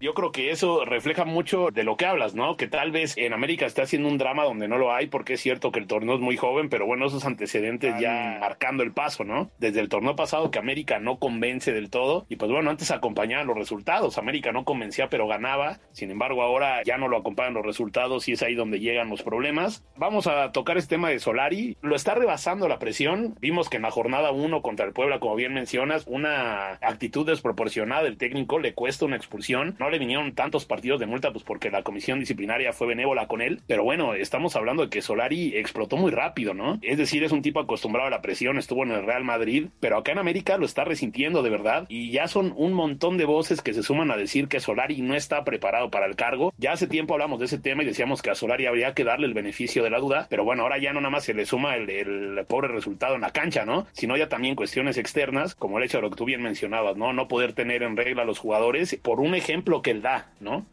Yo 0.00 0.14
creo 0.14 0.30
que 0.30 0.50
eso 0.50 0.84
refleja 0.84 1.24
mucho 1.24 1.70
de 1.72 1.82
lo 1.82 1.96
que 1.96 2.06
hablas, 2.06 2.34
¿no? 2.34 2.56
Que 2.56 2.68
tal 2.68 2.92
vez 2.92 3.16
en 3.16 3.32
América 3.32 3.66
está 3.66 3.82
haciendo 3.82 4.08
un 4.08 4.16
drama 4.16 4.44
donde 4.44 4.68
no 4.68 4.78
lo 4.78 4.92
hay, 4.92 5.08
porque 5.08 5.34
es 5.34 5.40
cierto 5.40 5.72
que 5.72 5.80
el 5.80 5.88
torneo 5.88 6.14
es 6.14 6.20
muy 6.20 6.36
joven, 6.36 6.68
pero 6.68 6.86
bueno, 6.86 7.06
esos 7.06 7.24
antecedentes 7.24 7.98
ya 7.98 8.38
marcando 8.40 8.84
el 8.84 8.92
paso, 8.92 9.24
¿no? 9.24 9.50
Desde 9.58 9.80
el 9.80 9.88
torneo 9.88 10.14
pasado 10.14 10.52
que 10.52 10.60
América 10.60 11.00
no 11.00 11.18
convence 11.18 11.72
del 11.72 11.90
todo, 11.90 12.26
y 12.28 12.36
pues 12.36 12.48
bueno, 12.48 12.70
antes 12.70 12.92
acompañaban 12.92 13.48
los 13.48 13.58
resultados, 13.58 14.18
América 14.18 14.52
no 14.52 14.64
convencía 14.64 15.08
pero 15.08 15.26
ganaba, 15.26 15.80
sin 15.90 16.12
embargo 16.12 16.42
ahora 16.42 16.82
ya 16.84 16.96
no 16.96 17.08
lo 17.08 17.16
acompañan 17.16 17.54
los 17.54 17.66
resultados 17.66 18.28
y 18.28 18.32
es 18.32 18.42
ahí 18.42 18.54
donde 18.54 18.78
llegan 18.78 19.10
los 19.10 19.22
problemas. 19.22 19.84
Vamos 19.96 20.28
a 20.28 20.52
tocar 20.52 20.78
este 20.78 20.94
tema 20.94 21.10
de 21.10 21.18
Solari, 21.18 21.76
lo 21.82 21.96
está 21.96 22.14
rebasando 22.14 22.68
la 22.68 22.78
presión, 22.78 23.34
vimos 23.40 23.68
que 23.68 23.78
en 23.78 23.82
la 23.82 23.90
jornada 23.90 24.30
1 24.30 24.62
contra 24.62 24.86
el 24.86 24.92
Puebla, 24.92 25.18
como 25.18 25.34
bien 25.34 25.54
mencionas, 25.54 26.04
una 26.06 26.78
actitud 26.82 27.26
desproporcionada 27.26 28.04
del 28.04 28.16
técnico 28.16 28.60
le 28.60 28.74
cuesta 28.74 29.04
una 29.04 29.16
expulsión, 29.16 29.74
no 29.80 29.87
le 29.90 29.98
vinieron 29.98 30.34
tantos 30.34 30.64
partidos 30.64 31.00
de 31.00 31.06
multa, 31.06 31.32
pues 31.32 31.44
porque 31.44 31.70
la 31.70 31.82
comisión 31.82 32.20
disciplinaria 32.20 32.72
fue 32.72 32.86
benévola 32.86 33.26
con 33.26 33.40
él. 33.40 33.60
Pero 33.66 33.84
bueno, 33.84 34.14
estamos 34.14 34.56
hablando 34.56 34.84
de 34.84 34.90
que 34.90 35.02
Solari 35.02 35.56
explotó 35.56 35.96
muy 35.96 36.10
rápido, 36.10 36.54
¿no? 36.54 36.78
Es 36.82 36.98
decir, 36.98 37.24
es 37.24 37.32
un 37.32 37.42
tipo 37.42 37.60
acostumbrado 37.60 38.08
a 38.08 38.10
la 38.10 38.22
presión, 38.22 38.58
estuvo 38.58 38.84
en 38.84 38.92
el 38.92 39.04
Real 39.04 39.24
Madrid, 39.24 39.68
pero 39.80 39.98
acá 39.98 40.12
en 40.12 40.18
América 40.18 40.56
lo 40.58 40.66
está 40.66 40.84
resintiendo 40.84 41.42
de 41.42 41.50
verdad. 41.50 41.86
Y 41.88 42.10
ya 42.10 42.28
son 42.28 42.52
un 42.56 42.72
montón 42.72 43.16
de 43.16 43.24
voces 43.24 43.62
que 43.62 43.74
se 43.74 43.82
suman 43.82 44.10
a 44.10 44.16
decir 44.16 44.48
que 44.48 44.60
Solari 44.60 45.00
no 45.02 45.14
está 45.14 45.44
preparado 45.44 45.90
para 45.90 46.06
el 46.06 46.16
cargo. 46.16 46.52
Ya 46.58 46.72
hace 46.72 46.86
tiempo 46.86 47.14
hablamos 47.14 47.38
de 47.38 47.46
ese 47.46 47.58
tema 47.58 47.82
y 47.82 47.86
decíamos 47.86 48.22
que 48.22 48.30
a 48.30 48.34
Solari 48.34 48.66
habría 48.66 48.94
que 48.94 49.04
darle 49.04 49.26
el 49.26 49.34
beneficio 49.34 49.82
de 49.82 49.90
la 49.90 49.98
duda, 49.98 50.26
pero 50.30 50.44
bueno, 50.44 50.62
ahora 50.62 50.78
ya 50.78 50.92
no 50.92 51.00
nada 51.00 51.10
más 51.10 51.24
se 51.24 51.34
le 51.34 51.46
suma 51.46 51.76
el, 51.76 51.88
el 51.90 52.44
pobre 52.46 52.68
resultado 52.68 53.14
en 53.14 53.22
la 53.22 53.30
cancha, 53.30 53.64
¿no? 53.64 53.86
Sino 53.92 54.16
ya 54.16 54.28
también 54.28 54.54
cuestiones 54.54 54.98
externas, 54.98 55.54
como 55.54 55.78
el 55.78 55.84
hecho 55.84 55.98
de 55.98 56.02
lo 56.02 56.10
que 56.10 56.16
tú 56.16 56.24
bien 56.24 56.42
mencionabas, 56.42 56.96
¿no? 56.96 57.12
No 57.12 57.28
poder 57.28 57.52
tener 57.52 57.82
en 57.82 57.96
regla 57.96 58.22
a 58.22 58.24
los 58.24 58.38
jugadores 58.38 58.98
por 59.02 59.20
un 59.20 59.34
ejemplo 59.34 59.77
que 59.82 59.92
él 59.92 60.02
da, 60.02 60.32
¿no? 60.40 60.66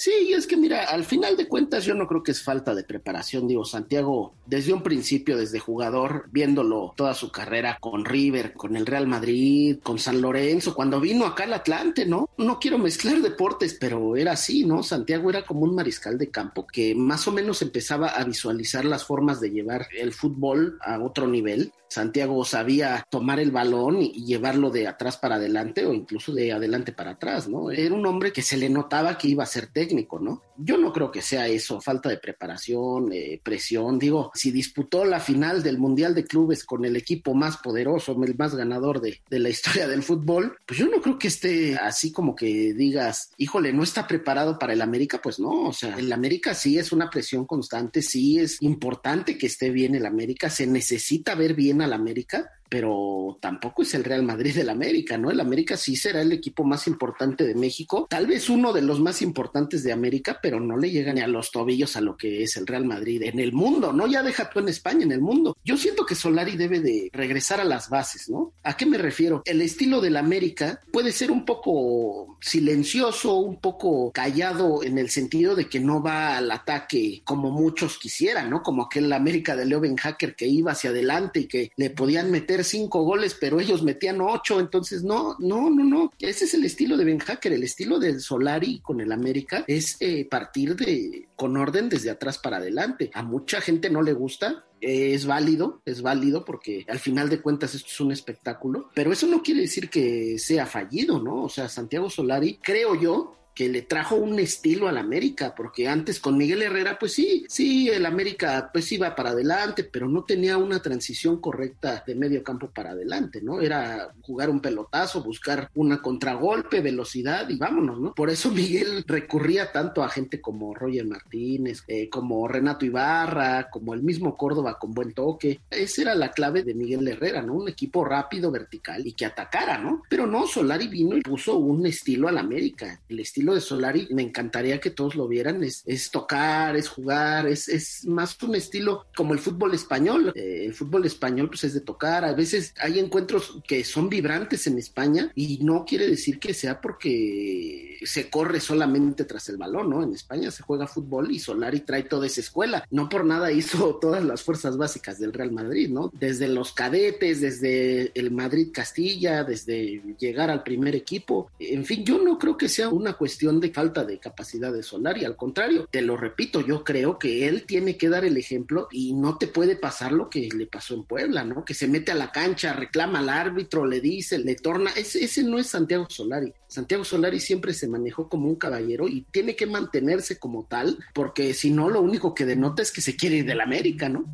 Sí, 0.00 0.32
es 0.34 0.46
que 0.46 0.56
mira, 0.56 0.84
al 0.84 1.04
final 1.04 1.36
de 1.36 1.46
cuentas 1.46 1.84
yo 1.84 1.94
no 1.94 2.06
creo 2.06 2.22
que 2.22 2.30
es 2.30 2.42
falta 2.42 2.74
de 2.74 2.84
preparación. 2.84 3.46
Digo, 3.46 3.66
Santiago, 3.66 4.32
desde 4.46 4.72
un 4.72 4.82
principio, 4.82 5.36
desde 5.36 5.58
jugador, 5.58 6.24
viéndolo 6.32 6.94
toda 6.96 7.12
su 7.12 7.30
carrera 7.30 7.76
con 7.78 8.06
River, 8.06 8.54
con 8.54 8.76
el 8.76 8.86
Real 8.86 9.06
Madrid, 9.06 9.78
con 9.82 9.98
San 9.98 10.22
Lorenzo, 10.22 10.74
cuando 10.74 11.00
vino 11.00 11.26
acá 11.26 11.44
al 11.44 11.52
Atlante, 11.52 12.06
¿no? 12.06 12.30
No 12.38 12.58
quiero 12.58 12.78
mezclar 12.78 13.20
deportes, 13.20 13.76
pero 13.78 14.16
era 14.16 14.32
así, 14.32 14.64
¿no? 14.64 14.82
Santiago 14.82 15.28
era 15.28 15.42
como 15.42 15.64
un 15.64 15.74
mariscal 15.74 16.16
de 16.16 16.30
campo 16.30 16.66
que 16.66 16.94
más 16.94 17.28
o 17.28 17.32
menos 17.32 17.60
empezaba 17.60 18.08
a 18.08 18.24
visualizar 18.24 18.86
las 18.86 19.04
formas 19.04 19.38
de 19.38 19.50
llevar 19.50 19.86
el 19.98 20.14
fútbol 20.14 20.78
a 20.80 20.98
otro 20.98 21.26
nivel. 21.26 21.74
Santiago 21.90 22.44
sabía 22.44 23.04
tomar 23.10 23.40
el 23.40 23.50
balón 23.50 24.00
y 24.00 24.24
llevarlo 24.24 24.70
de 24.70 24.86
atrás 24.86 25.16
para 25.16 25.34
adelante 25.34 25.84
o 25.84 25.92
incluso 25.92 26.32
de 26.32 26.52
adelante 26.52 26.92
para 26.92 27.12
atrás, 27.12 27.48
¿no? 27.48 27.70
Era 27.70 27.94
un 27.94 28.06
hombre 28.06 28.32
que 28.32 28.42
se 28.42 28.56
le 28.56 28.70
notaba 28.70 29.18
que 29.18 29.28
iba 29.28 29.42
a 29.42 29.46
ser 29.46 29.66
técnico, 29.66 30.20
¿no? 30.20 30.42
Yo 30.56 30.78
no 30.78 30.92
creo 30.92 31.10
que 31.10 31.20
sea 31.20 31.48
eso, 31.48 31.80
falta 31.80 32.08
de 32.08 32.18
preparación, 32.18 33.12
eh, 33.12 33.40
presión. 33.42 33.98
Digo, 33.98 34.30
si 34.34 34.52
disputó 34.52 35.04
la 35.04 35.18
final 35.18 35.62
del 35.62 35.78
Mundial 35.78 36.14
de 36.14 36.24
Clubes 36.24 36.64
con 36.64 36.84
el 36.84 36.96
equipo 36.96 37.34
más 37.34 37.56
poderoso, 37.56 38.16
el 38.22 38.36
más 38.36 38.54
ganador 38.54 39.00
de, 39.00 39.20
de 39.28 39.38
la 39.38 39.48
historia 39.48 39.88
del 39.88 40.02
fútbol, 40.02 40.56
pues 40.66 40.78
yo 40.78 40.86
no 40.86 41.00
creo 41.00 41.18
que 41.18 41.28
esté 41.28 41.76
así 41.76 42.12
como 42.12 42.36
que 42.36 42.72
digas, 42.74 43.32
híjole, 43.36 43.72
no 43.72 43.82
está 43.82 44.06
preparado 44.06 44.58
para 44.58 44.74
el 44.74 44.82
América, 44.82 45.20
pues 45.22 45.40
no, 45.40 45.68
o 45.68 45.72
sea, 45.72 45.98
el 45.98 46.12
América 46.12 46.54
sí 46.54 46.78
es 46.78 46.92
una 46.92 47.10
presión 47.10 47.46
constante, 47.46 48.02
sí 48.02 48.38
es 48.38 48.60
importante 48.62 49.36
que 49.36 49.46
esté 49.46 49.70
bien 49.70 49.94
el 49.94 50.06
América, 50.06 50.50
se 50.50 50.66
necesita 50.66 51.34
ver 51.34 51.54
bien 51.54 51.79
al 51.82 51.92
América, 51.92 52.50
pero 52.70 53.36
tampoco 53.40 53.82
es 53.82 53.92
el 53.94 54.04
Real 54.04 54.22
Madrid 54.22 54.54
del 54.54 54.70
América, 54.70 55.18
¿no? 55.18 55.30
El 55.30 55.40
América 55.40 55.76
sí 55.76 55.96
será 55.96 56.22
el 56.22 56.32
equipo 56.32 56.64
más 56.64 56.86
importante 56.86 57.44
de 57.44 57.54
México, 57.54 58.06
tal 58.08 58.26
vez 58.26 58.48
uno 58.48 58.72
de 58.72 58.82
los 58.82 59.00
más 59.00 59.20
importantes 59.20 59.82
de 59.82 59.92
América, 59.92 60.38
pero 60.40 60.60
no 60.60 60.76
le 60.76 60.90
llega 60.90 61.12
ni 61.12 61.20
a 61.20 61.26
los 61.26 61.50
tobillos 61.50 61.96
a 61.96 62.00
lo 62.00 62.16
que 62.16 62.44
es 62.44 62.56
el 62.56 62.66
Real 62.66 62.84
Madrid 62.84 63.22
en 63.24 63.40
el 63.40 63.52
mundo, 63.52 63.92
¿no? 63.92 64.06
Ya 64.06 64.22
deja 64.22 64.48
tú 64.48 64.60
en 64.60 64.68
España, 64.68 65.02
en 65.02 65.12
el 65.12 65.20
mundo. 65.20 65.56
Yo 65.64 65.76
siento 65.76 66.06
que 66.06 66.14
Solari 66.14 66.56
debe 66.56 66.80
de 66.80 67.10
regresar 67.12 67.60
a 67.60 67.64
las 67.64 67.90
bases, 67.90 68.28
¿no? 68.30 68.52
¿A 68.62 68.76
qué 68.76 68.86
me 68.86 68.98
refiero? 68.98 69.42
El 69.44 69.62
estilo 69.62 70.00
del 70.00 70.16
América 70.16 70.80
puede 70.92 71.12
ser 71.12 71.30
un 71.30 71.44
poco 71.44 72.38
silencioso, 72.40 73.34
un 73.34 73.60
poco 73.60 74.12
callado 74.12 74.82
en 74.84 74.98
el 74.98 75.10
sentido 75.10 75.56
de 75.56 75.68
que 75.68 75.80
no 75.80 76.02
va 76.02 76.36
al 76.36 76.50
ataque 76.50 77.22
como 77.24 77.50
muchos 77.50 77.98
quisieran, 77.98 78.48
¿no? 78.48 78.62
Como 78.62 78.84
aquel 78.84 79.12
América 79.12 79.56
de 79.56 79.66
Leo 79.66 79.80
Ben 79.80 79.96
Hacker 79.96 80.36
que 80.36 80.46
iba 80.46 80.72
hacia 80.72 80.90
adelante 80.90 81.40
y 81.40 81.46
que 81.46 81.72
le 81.76 81.90
podían 81.90 82.30
cinco 82.64 83.02
goles, 83.02 83.36
pero 83.38 83.60
ellos 83.60 83.82
metían 83.82 84.20
ocho, 84.20 84.60
entonces 84.60 85.02
no, 85.02 85.36
no, 85.38 85.70
no, 85.70 85.84
no. 85.84 86.12
Ese 86.18 86.44
es 86.44 86.54
el 86.54 86.64
estilo 86.64 86.96
de 86.96 87.04
Ben 87.04 87.18
Hacker, 87.18 87.52
el 87.52 87.62
estilo 87.62 87.98
del 87.98 88.20
Solari 88.20 88.80
con 88.80 89.00
el 89.00 89.12
América 89.12 89.64
es 89.66 89.96
eh, 90.00 90.26
partir 90.28 90.76
de 90.76 91.28
con 91.36 91.56
orden 91.56 91.88
desde 91.88 92.10
atrás 92.10 92.38
para 92.38 92.58
adelante. 92.58 93.10
A 93.14 93.22
mucha 93.22 93.60
gente 93.60 93.90
no 93.90 94.02
le 94.02 94.12
gusta, 94.12 94.64
es 94.80 95.26
válido, 95.26 95.82
es 95.84 96.02
válido 96.02 96.44
porque 96.44 96.84
al 96.88 96.98
final 96.98 97.28
de 97.28 97.40
cuentas 97.40 97.74
esto 97.74 97.88
es 97.88 98.00
un 98.00 98.12
espectáculo, 98.12 98.90
pero 98.94 99.12
eso 99.12 99.26
no 99.26 99.42
quiere 99.42 99.62
decir 99.62 99.90
que 99.90 100.38
sea 100.38 100.66
fallido, 100.66 101.20
¿no? 101.20 101.44
O 101.44 101.48
sea, 101.48 101.68
Santiago 101.68 102.08
Solari, 102.08 102.58
creo 102.62 102.94
yo, 102.94 103.36
que 103.54 103.68
le 103.68 103.82
trajo 103.82 104.16
un 104.16 104.38
estilo 104.38 104.88
al 104.88 104.98
América, 104.98 105.54
porque 105.54 105.88
antes 105.88 106.20
con 106.20 106.36
Miguel 106.36 106.62
Herrera, 106.62 106.98
pues 106.98 107.12
sí, 107.12 107.44
sí, 107.48 107.88
el 107.88 108.06
América 108.06 108.70
pues 108.72 108.90
iba 108.92 109.14
para 109.14 109.30
adelante, 109.30 109.84
pero 109.84 110.08
no 110.08 110.24
tenía 110.24 110.56
una 110.56 110.80
transición 110.80 111.40
correcta 111.40 112.02
de 112.06 112.14
medio 112.14 112.42
campo 112.42 112.70
para 112.70 112.90
adelante, 112.90 113.40
¿no? 113.42 113.60
Era 113.60 114.12
jugar 114.22 114.50
un 114.50 114.60
pelotazo, 114.60 115.22
buscar 115.22 115.70
una 115.74 116.00
contragolpe, 116.00 116.80
velocidad 116.80 117.48
y 117.48 117.56
vámonos, 117.56 118.00
¿no? 118.00 118.14
Por 118.14 118.30
eso 118.30 118.50
Miguel 118.50 119.04
recurría 119.06 119.72
tanto 119.72 120.02
a 120.02 120.08
gente 120.08 120.40
como 120.40 120.74
Roger 120.74 121.06
Martínez, 121.06 121.82
eh, 121.88 122.08
como 122.08 122.46
Renato 122.48 122.84
Ibarra, 122.84 123.68
como 123.70 123.94
el 123.94 124.02
mismo 124.02 124.36
Córdoba 124.36 124.78
con 124.78 124.92
buen 124.92 125.12
toque. 125.12 125.60
Esa 125.70 126.02
era 126.02 126.14
la 126.14 126.30
clave 126.32 126.62
de 126.62 126.74
Miguel 126.74 127.06
Herrera, 127.08 127.42
¿no? 127.42 127.54
Un 127.54 127.68
equipo 127.68 128.04
rápido, 128.04 128.50
vertical 128.50 129.06
y 129.06 129.12
que 129.12 129.26
atacara, 129.26 129.78
¿no? 129.78 130.02
Pero 130.08 130.26
no, 130.26 130.46
Solari 130.46 130.88
vino 130.88 131.16
y 131.16 131.22
puso 131.22 131.56
un 131.56 131.86
estilo 131.86 132.28
al 132.28 132.38
América, 132.38 133.00
el 133.08 133.20
estilo 133.20 133.39
de 133.54 133.60
Solari, 133.60 134.08
me 134.10 134.22
encantaría 134.22 134.80
que 134.80 134.90
todos 134.90 135.14
lo 135.14 135.28
vieran, 135.28 135.62
es, 135.64 135.82
es 135.86 136.10
tocar, 136.10 136.76
es 136.76 136.88
jugar, 136.88 137.46
es, 137.46 137.68
es, 137.68 138.06
más 138.06 138.40
un 138.42 138.54
estilo 138.54 139.06
como 139.16 139.34
el 139.34 139.40
fútbol 139.40 139.74
español. 139.74 140.32
Eh, 140.34 140.64
el 140.66 140.74
fútbol 140.74 141.06
español 141.06 141.48
pues 141.48 141.64
es 141.64 141.74
de 141.74 141.80
tocar, 141.80 142.24
a 142.24 142.32
veces 142.32 142.74
hay 142.80 142.98
encuentros 142.98 143.58
que 143.66 143.84
son 143.84 144.08
vibrantes 144.08 144.66
en 144.66 144.78
España 144.78 145.32
y 145.34 145.58
no 145.62 145.84
quiere 145.84 146.06
decir 146.06 146.38
que 146.38 146.54
sea 146.54 146.80
porque 146.80 147.98
se 148.04 148.30
corre 148.30 148.60
solamente 148.60 149.24
tras 149.24 149.48
el 149.48 149.56
balón, 149.56 149.90
¿no? 149.90 150.02
En 150.02 150.14
España 150.14 150.50
se 150.50 150.62
juega 150.62 150.86
fútbol 150.86 151.30
y 151.30 151.38
Solari 151.38 151.80
trae 151.80 152.04
toda 152.04 152.26
esa 152.26 152.40
escuela. 152.40 152.86
No 152.90 153.08
por 153.08 153.24
nada 153.24 153.52
hizo 153.52 153.96
todas 154.00 154.24
las 154.24 154.42
fuerzas 154.42 154.76
básicas 154.76 155.18
del 155.18 155.32
Real 155.32 155.52
Madrid, 155.52 155.88
¿no? 155.90 156.10
Desde 156.18 156.48
los 156.48 156.72
cadetes, 156.72 157.40
desde 157.40 158.10
el 158.14 158.30
Madrid 158.30 158.68
Castilla, 158.72 159.44
desde 159.44 160.02
llegar 160.18 160.50
al 160.50 160.62
primer 160.62 160.94
equipo. 160.94 161.50
En 161.58 161.84
fin, 161.84 162.04
yo 162.04 162.22
no 162.22 162.38
creo 162.38 162.56
que 162.56 162.68
sea 162.68 162.88
una 162.88 163.14
cuestión 163.14 163.29
de 163.38 163.72
falta 163.72 164.04
de 164.04 164.18
capacidad 164.18 164.72
de 164.72 164.82
Solari, 164.82 165.24
al 165.24 165.36
contrario, 165.36 165.88
te 165.90 166.02
lo 166.02 166.16
repito, 166.16 166.60
yo 166.60 166.84
creo 166.84 167.18
que 167.18 167.48
él 167.48 167.64
tiene 167.64 167.96
que 167.96 168.08
dar 168.08 168.24
el 168.24 168.36
ejemplo 168.36 168.88
y 168.90 169.12
no 169.12 169.38
te 169.38 169.46
puede 169.46 169.76
pasar 169.76 170.12
lo 170.12 170.28
que 170.28 170.48
le 170.54 170.66
pasó 170.66 170.94
en 170.94 171.04
Puebla, 171.04 171.44
¿no? 171.44 171.64
Que 171.64 171.74
se 171.74 171.88
mete 171.88 172.12
a 172.12 172.14
la 172.14 172.32
cancha, 172.32 172.72
reclama 172.72 173.20
al 173.20 173.28
árbitro, 173.28 173.86
le 173.86 174.00
dice, 174.00 174.38
le 174.38 174.54
torna, 174.54 174.90
ese, 174.96 175.24
ese 175.24 175.42
no 175.42 175.58
es 175.58 175.68
Santiago 175.68 176.06
Solari. 176.08 176.52
Santiago 176.68 177.04
Solari 177.04 177.40
siempre 177.40 177.74
se 177.74 177.88
manejó 177.88 178.28
como 178.28 178.48
un 178.48 178.56
caballero 178.56 179.08
y 179.08 179.22
tiene 179.30 179.56
que 179.56 179.66
mantenerse 179.66 180.38
como 180.38 180.66
tal, 180.66 180.98
porque 181.14 181.54
si 181.54 181.70
no, 181.70 181.88
lo 181.88 182.00
único 182.00 182.34
que 182.34 182.46
denota 182.46 182.82
es 182.82 182.92
que 182.92 183.00
se 183.00 183.16
quiere 183.16 183.36
ir 183.36 183.46
del 183.46 183.60
América, 183.60 184.08
¿no? 184.08 184.24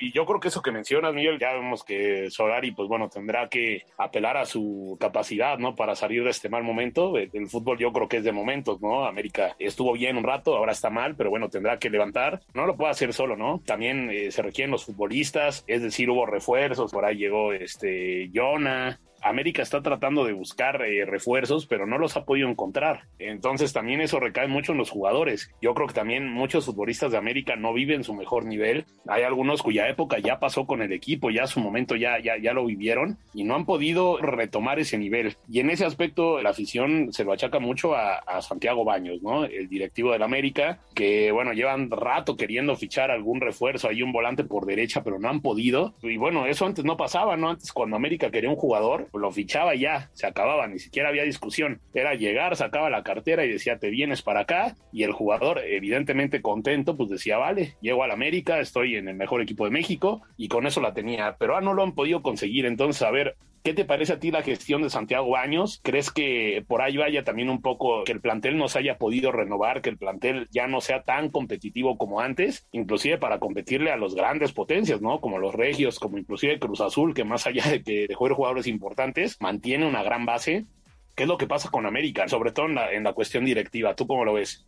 Y 0.00 0.12
yo 0.12 0.26
creo 0.26 0.40
que 0.40 0.48
eso 0.48 0.62
que 0.62 0.72
mencionas, 0.72 1.14
Miguel, 1.14 1.38
ya 1.38 1.52
vemos 1.52 1.84
que 1.84 2.30
Solari, 2.30 2.72
pues 2.72 2.88
bueno, 2.88 3.08
tendrá 3.08 3.48
que 3.48 3.84
apelar 3.98 4.36
a 4.36 4.44
su 4.44 4.96
capacidad, 5.00 5.58
¿no? 5.58 5.74
Para 5.74 5.94
salir 5.94 6.24
de 6.24 6.30
este 6.30 6.48
mal 6.48 6.64
momento. 6.64 7.16
El, 7.16 7.48
fútbol 7.48 7.78
yo 7.78 7.92
creo 7.92 8.08
que 8.08 8.18
es 8.18 8.24
de 8.24 8.32
momentos, 8.32 8.80
¿no? 8.80 9.04
América 9.04 9.54
estuvo 9.58 9.92
bien 9.92 10.16
un 10.16 10.24
rato, 10.24 10.56
ahora 10.56 10.72
está 10.72 10.90
mal, 10.90 11.14
pero 11.14 11.30
bueno, 11.30 11.48
tendrá 11.48 11.78
que 11.78 11.90
levantar. 11.90 12.40
No 12.54 12.66
lo 12.66 12.76
puede 12.76 12.90
hacer 12.90 13.12
solo, 13.12 13.36
¿no? 13.36 13.62
También 13.64 14.10
eh, 14.10 14.30
se 14.30 14.42
requieren 14.42 14.70
los 14.70 14.84
futbolistas, 14.84 15.64
es 15.66 15.82
decir, 15.82 16.10
hubo 16.10 16.26
refuerzos, 16.26 16.90
por 16.90 17.04
ahí 17.04 17.16
llegó 17.16 17.52
este 17.52 18.30
Jonah, 18.34 18.98
América 19.24 19.62
está 19.62 19.82
tratando 19.82 20.24
de 20.24 20.32
buscar 20.32 20.82
eh, 20.82 21.04
refuerzos, 21.06 21.66
pero 21.66 21.86
no 21.86 21.98
los 21.98 22.16
ha 22.16 22.24
podido 22.24 22.48
encontrar. 22.48 23.04
Entonces 23.18 23.72
también 23.72 24.00
eso 24.00 24.20
recae 24.20 24.48
mucho 24.48 24.72
en 24.72 24.78
los 24.78 24.90
jugadores. 24.90 25.50
Yo 25.62 25.74
creo 25.74 25.88
que 25.88 25.94
también 25.94 26.30
muchos 26.30 26.66
futbolistas 26.66 27.10
de 27.10 27.18
América 27.18 27.56
no 27.56 27.72
viven 27.72 28.04
su 28.04 28.14
mejor 28.14 28.44
nivel. 28.44 28.84
Hay 29.08 29.22
algunos 29.22 29.62
cuya 29.62 29.88
época 29.88 30.18
ya 30.18 30.38
pasó 30.38 30.66
con 30.66 30.82
el 30.82 30.92
equipo, 30.92 31.30
ya 31.30 31.46
su 31.46 31.60
momento 31.60 31.96
ya, 31.96 32.18
ya, 32.18 32.36
ya 32.36 32.52
lo 32.52 32.66
vivieron 32.66 33.16
y 33.32 33.44
no 33.44 33.54
han 33.54 33.64
podido 33.64 34.18
retomar 34.18 34.78
ese 34.78 34.98
nivel. 34.98 35.36
Y 35.48 35.60
en 35.60 35.70
ese 35.70 35.84
aspecto 35.84 36.42
la 36.42 36.50
afición 36.50 37.12
se 37.12 37.24
lo 37.24 37.32
achaca 37.32 37.58
mucho 37.58 37.94
a, 37.94 38.16
a 38.18 38.42
Santiago 38.42 38.84
Baños, 38.84 39.22
¿no? 39.22 39.44
El 39.44 39.68
directivo 39.68 40.12
del 40.12 40.22
América, 40.22 40.78
que 40.94 41.32
bueno, 41.32 41.52
llevan 41.52 41.90
rato 41.90 42.36
queriendo 42.36 42.76
fichar 42.76 43.10
algún 43.10 43.40
refuerzo, 43.40 43.88
hay 43.88 44.02
un 44.02 44.12
volante 44.12 44.44
por 44.44 44.66
derecha, 44.66 45.02
pero 45.02 45.18
no 45.18 45.28
han 45.28 45.40
podido. 45.40 45.94
Y 46.02 46.16
bueno, 46.16 46.46
eso 46.46 46.66
antes 46.66 46.84
no 46.84 46.96
pasaba, 46.96 47.36
¿no? 47.36 47.50
Antes 47.50 47.72
cuando 47.72 47.96
América 47.96 48.30
quería 48.30 48.50
un 48.50 48.56
jugador, 48.56 49.08
lo 49.20 49.30
fichaba 49.30 49.74
ya, 49.74 50.10
se 50.12 50.26
acababa, 50.26 50.66
ni 50.66 50.78
siquiera 50.78 51.08
había 51.08 51.24
discusión. 51.24 51.80
Era 51.94 52.14
llegar, 52.14 52.56
sacaba 52.56 52.90
la 52.90 53.02
cartera 53.02 53.44
y 53.44 53.50
decía, 53.50 53.78
te 53.78 53.90
vienes 53.90 54.22
para 54.22 54.40
acá. 54.40 54.76
Y 54.92 55.02
el 55.02 55.12
jugador, 55.12 55.60
evidentemente 55.64 56.42
contento, 56.42 56.96
pues 56.96 57.10
decía, 57.10 57.38
vale, 57.38 57.76
llego 57.80 58.02
al 58.04 58.10
América, 58.10 58.60
estoy 58.60 58.96
en 58.96 59.08
el 59.08 59.16
mejor 59.16 59.42
equipo 59.42 59.64
de 59.64 59.70
México 59.70 60.22
y 60.36 60.48
con 60.48 60.66
eso 60.66 60.80
la 60.80 60.94
tenía. 60.94 61.36
Pero 61.38 61.56
ah, 61.56 61.60
no 61.60 61.74
lo 61.74 61.82
han 61.82 61.94
podido 61.94 62.22
conseguir. 62.22 62.66
Entonces, 62.66 63.02
a 63.02 63.10
ver, 63.10 63.36
¿Qué 63.64 63.72
te 63.72 63.86
parece 63.86 64.12
a 64.12 64.20
ti 64.20 64.30
la 64.30 64.42
gestión 64.42 64.82
de 64.82 64.90
Santiago 64.90 65.30
Baños? 65.30 65.80
¿Crees 65.82 66.10
que 66.10 66.62
por 66.68 66.82
ahí 66.82 66.98
vaya 66.98 67.24
también 67.24 67.48
un 67.48 67.62
poco 67.62 68.04
que 68.04 68.12
el 68.12 68.20
plantel 68.20 68.58
no 68.58 68.68
se 68.68 68.78
haya 68.78 68.98
podido 68.98 69.32
renovar, 69.32 69.80
que 69.80 69.88
el 69.88 69.96
plantel 69.96 70.48
ya 70.50 70.66
no 70.66 70.82
sea 70.82 71.02
tan 71.02 71.30
competitivo 71.30 71.96
como 71.96 72.20
antes, 72.20 72.68
inclusive 72.72 73.16
para 73.16 73.38
competirle 73.38 73.90
a 73.90 73.96
los 73.96 74.14
grandes 74.14 74.52
potencias, 74.52 75.00
¿no? 75.00 75.18
Como 75.22 75.38
los 75.38 75.54
Regios, 75.54 75.98
como 75.98 76.18
inclusive 76.18 76.58
Cruz 76.58 76.82
Azul, 76.82 77.14
que 77.14 77.24
más 77.24 77.46
allá 77.46 77.64
de 77.70 77.82
que 77.82 78.06
dejó 78.06 78.26
ir 78.26 78.34
jugadores 78.34 78.66
importantes, 78.66 79.38
mantiene 79.40 79.88
una 79.88 80.02
gran 80.02 80.26
base. 80.26 80.66
¿Qué 81.14 81.22
es 81.22 81.28
lo 81.30 81.38
que 81.38 81.46
pasa 81.46 81.70
con 81.70 81.86
América? 81.86 82.28
Sobre 82.28 82.52
todo 82.52 82.66
en 82.66 82.74
la, 82.74 82.92
en 82.92 83.02
la 83.02 83.14
cuestión 83.14 83.46
directiva. 83.46 83.96
¿Tú 83.96 84.06
cómo 84.06 84.26
lo 84.26 84.34
ves? 84.34 84.66